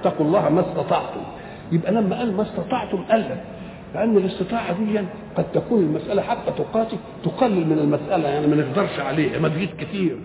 اتقوا 0.00 0.26
الله 0.26 0.48
ما 0.48 0.60
استطعتم. 0.60 1.20
يبقى 1.72 1.92
لما 1.92 2.18
قال 2.18 2.36
ما 2.36 2.42
استطعتم 2.42 3.04
قال 3.10 3.20
لك 3.20 3.44
لأن 3.94 4.16
الاستطاعة 4.16 4.72
دي 4.84 4.98
قد 5.36 5.44
تكون 5.52 5.82
المسألة 5.82 6.22
حتى 6.22 6.50
تقاتل 6.58 6.96
تقلل 7.24 7.66
من 7.66 7.78
المسألة 7.78 8.28
يعني 8.28 8.46
ما 8.46 8.56
نقدرش 8.56 9.00
عليها 9.00 9.38
ما 9.38 9.48
تجيش 9.48 9.68
كتير. 9.80 10.16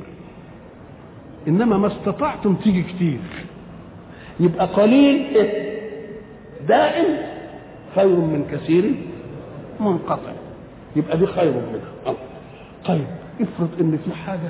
إنما 1.48 1.78
ما 1.78 1.88
استطعتم 1.88 2.56
تيجي 2.56 2.84
كتير. 2.84 3.20
يبقى 4.40 4.66
قليل 4.66 5.28
دائم 6.68 7.06
خير 7.96 8.08
من 8.08 8.46
كثير 8.52 8.94
منقطع. 9.80 10.32
يبقى 10.96 11.18
دي 11.18 11.26
خير 11.28 11.52
منها. 11.52 12.16
طيب 12.86 13.06
افرض 13.42 13.70
إن 13.82 13.98
في 14.06 14.14
حاجة 14.16 14.50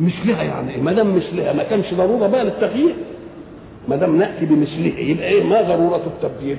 مش 0.00 0.12
لها 0.26 0.42
يعني 0.42 0.74
إيه؟ 0.74 0.82
ما 0.82 0.92
دام 0.92 1.16
مش 1.16 1.24
لها 1.32 1.52
ما 1.52 1.62
كانش 1.62 1.94
ضرورة 1.94 2.26
بقى 2.26 2.44
للتغيير. 2.44 2.94
ما 3.88 3.96
دام 3.96 4.16
نأتي 4.18 4.46
بمثله 4.46 4.98
يبقى 4.98 5.26
إيه؟ 5.28 5.44
ما 5.44 5.62
ضرورة 5.62 6.02
التبديل. 6.06 6.56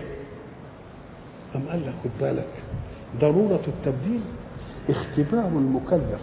أم 1.56 1.62
قال 1.70 1.82
لك 1.82 1.94
خد 2.04 2.12
بالك. 2.22 2.54
ضرورة 3.22 3.62
التبديل 3.68 4.22
اختبار 4.90 5.48
المكلف 5.48 6.22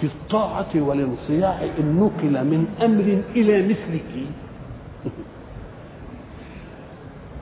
في 0.00 0.06
الطاعة 0.06 0.70
والانصياع 0.74 1.62
إن 1.78 1.96
نقل 2.00 2.44
من 2.44 2.66
أمر 2.82 3.22
إلى 3.36 3.62
مثله 3.62 4.26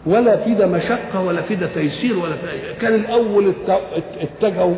ولا 0.06 0.44
في 0.44 0.54
ده 0.54 0.66
مشقة 0.66 1.20
ولا 1.20 1.42
في 1.42 1.54
ده 1.54 1.66
تيسير 1.66 2.18
ولا 2.18 2.36
في 2.36 2.74
كان 2.80 2.94
الأول 2.94 3.54
اتجهوا 4.20 4.74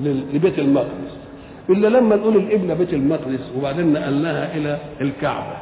لبيت 0.00 0.58
المقدس. 0.58 1.18
إلا 1.70 1.88
لما 1.88 2.16
نقول 2.16 2.36
القبلة 2.36 2.74
بيت 2.74 2.92
المقدس 2.94 3.52
وبعدين 3.56 3.92
نقلناها 3.92 4.56
إلى 4.56 4.78
الكعبة. 5.00 5.56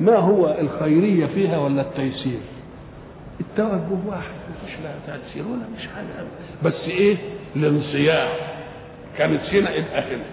ما 0.00 0.16
هو 0.16 0.56
الخيرية 0.60 1.26
فيها 1.26 1.58
ولا 1.58 1.82
التيسير؟ 1.82 2.38
التوجه 3.40 3.98
واحد. 4.06 4.53
تأثير 5.06 5.42
ولا 5.48 5.62
مش 5.78 5.86
حاجة 5.94 6.26
بس 6.62 6.88
إيه؟ 6.88 7.16
الانصياع. 7.56 8.28
كانت 9.18 9.40
هنا 9.44 9.74
يبقى 9.74 10.00
هنا 10.14 10.24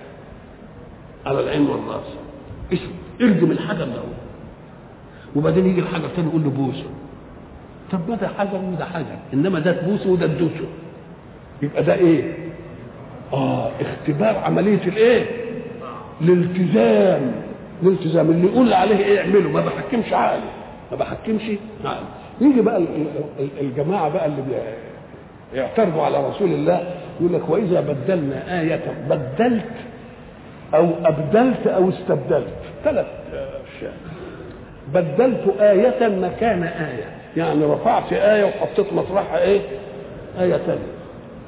على 1.26 1.40
العين 1.40 1.68
والراس 1.68 2.06
اردم 3.22 3.52
الحجر 3.52 3.84
الأول 3.84 4.14
وبعدين 5.36 5.66
يجي 5.66 5.82
الحجر 5.82 6.08
تاني 6.16 6.28
يقول 6.28 6.44
له 6.44 6.50
بوسه. 6.50 6.86
طب 7.92 8.10
ما 8.10 8.16
ده 8.16 8.28
حجر 8.28 8.56
وده 8.74 8.86
حجر 8.86 9.18
إنما 9.34 9.60
ده 9.60 9.72
تبوسه 9.72 10.10
وده 10.10 10.28
تدوسه 10.28 10.68
يبقى 11.62 11.84
ده 11.84 11.94
إيه؟ 11.94 12.34
آه 13.34 13.72
اختبار 13.82 14.38
عملية 14.38 14.84
الإيه؟ 14.88 15.26
الالتزام. 16.22 17.32
الالتزام. 17.84 18.30
اللي 18.32 18.48
يقول 18.48 18.74
عليه 18.74 18.98
إيه 18.98 19.20
اعمله. 19.20 19.50
ما 19.50 19.62
بحكمش 19.66 20.14
عقلي 20.14 20.44
ما 20.92 20.98
بحكمش 20.98 21.42
عقلي 21.86 22.06
يجي 22.42 22.62
بقى 22.62 22.82
الجماعة 23.62 24.10
بقى 24.10 24.26
اللي 24.26 24.44
يعترضوا 25.54 26.04
على 26.04 26.28
رسول 26.30 26.52
الله 26.52 26.94
يقول 27.22 27.34
لك 27.34 27.50
وإذا 27.50 27.82
بدلنا 27.82 28.62
آية 28.62 28.82
بدلت 29.10 29.66
أو 30.74 30.90
أبدلت 31.06 31.68
أو 31.68 31.90
استبدلت. 31.90 32.54
ثلاث 32.84 33.06
أشياء. 33.34 33.94
بدلت 34.94 35.56
آية 35.60 36.08
مكان 36.08 36.64
آية. 36.64 37.06
يعني 37.38 37.66
رفعت 37.66 38.14
آية 38.14 38.44
وحطيت 38.46 38.94
مطرحها 38.94 39.42
إيه؟ 39.42 39.62
آية 40.40 40.58
ثانية 40.58 40.92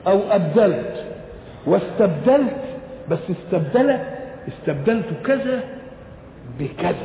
أو 0.08 0.20
أبدلت. 0.32 1.04
واستبدلت 1.66 2.56
بس 3.10 3.20
استبدل 3.32 3.98
استبدلت 4.48 5.06
كذا 5.26 5.60
بكذا. 6.60 6.96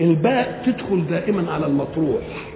الباء 0.00 0.62
تدخل 0.66 1.06
دائما 1.10 1.52
على 1.52 1.66
المطروح. 1.66 2.49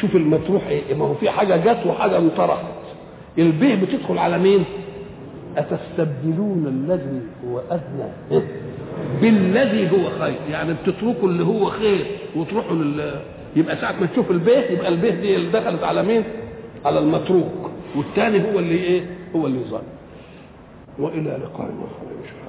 شوف 0.00 0.16
المطروح 0.16 0.66
إيه. 0.66 0.94
ما 0.94 1.04
هو 1.04 1.14
في 1.14 1.30
حاجة 1.30 1.56
جت 1.56 1.86
وحاجة 1.86 2.18
انطرحت 2.18 2.64
الباء 3.38 3.74
بتدخل 3.76 4.18
على 4.18 4.38
مين؟ 4.38 4.64
أتستبدلون 5.56 6.66
الذي 6.66 7.20
هو 7.46 7.60
أدنى. 7.70 8.42
بالذي 9.20 9.90
هو 9.90 10.10
خير. 10.20 10.36
يعني 10.50 10.74
بتتركوا 10.74 11.28
اللي 11.28 11.44
هو 11.44 11.64
خير 11.66 12.06
وتروحوا 12.36 12.76
لل 12.76 13.20
يبقى 13.56 13.76
ساعة 13.76 14.00
ما 14.00 14.06
تشوف 14.06 14.30
البيت 14.30 14.70
يبقى 14.70 14.88
البيت 14.88 15.14
دي 15.14 15.36
اللي 15.36 15.50
دخلت 15.50 15.82
على 15.82 16.02
مين؟ 16.02 16.24
على 16.84 16.98
المتروك. 16.98 17.70
والثاني 17.96 18.52
هو 18.52 18.58
اللي 18.58 18.74
إيه؟ 18.74 19.02
هو 19.36 19.46
اللي 19.46 19.64
ظن 19.70 19.82
وإلى 20.98 21.30
لقاء 21.44 21.66
آخر 21.66 22.06
إن 22.10 22.24
شاء 22.26 22.34
الله. 22.38 22.43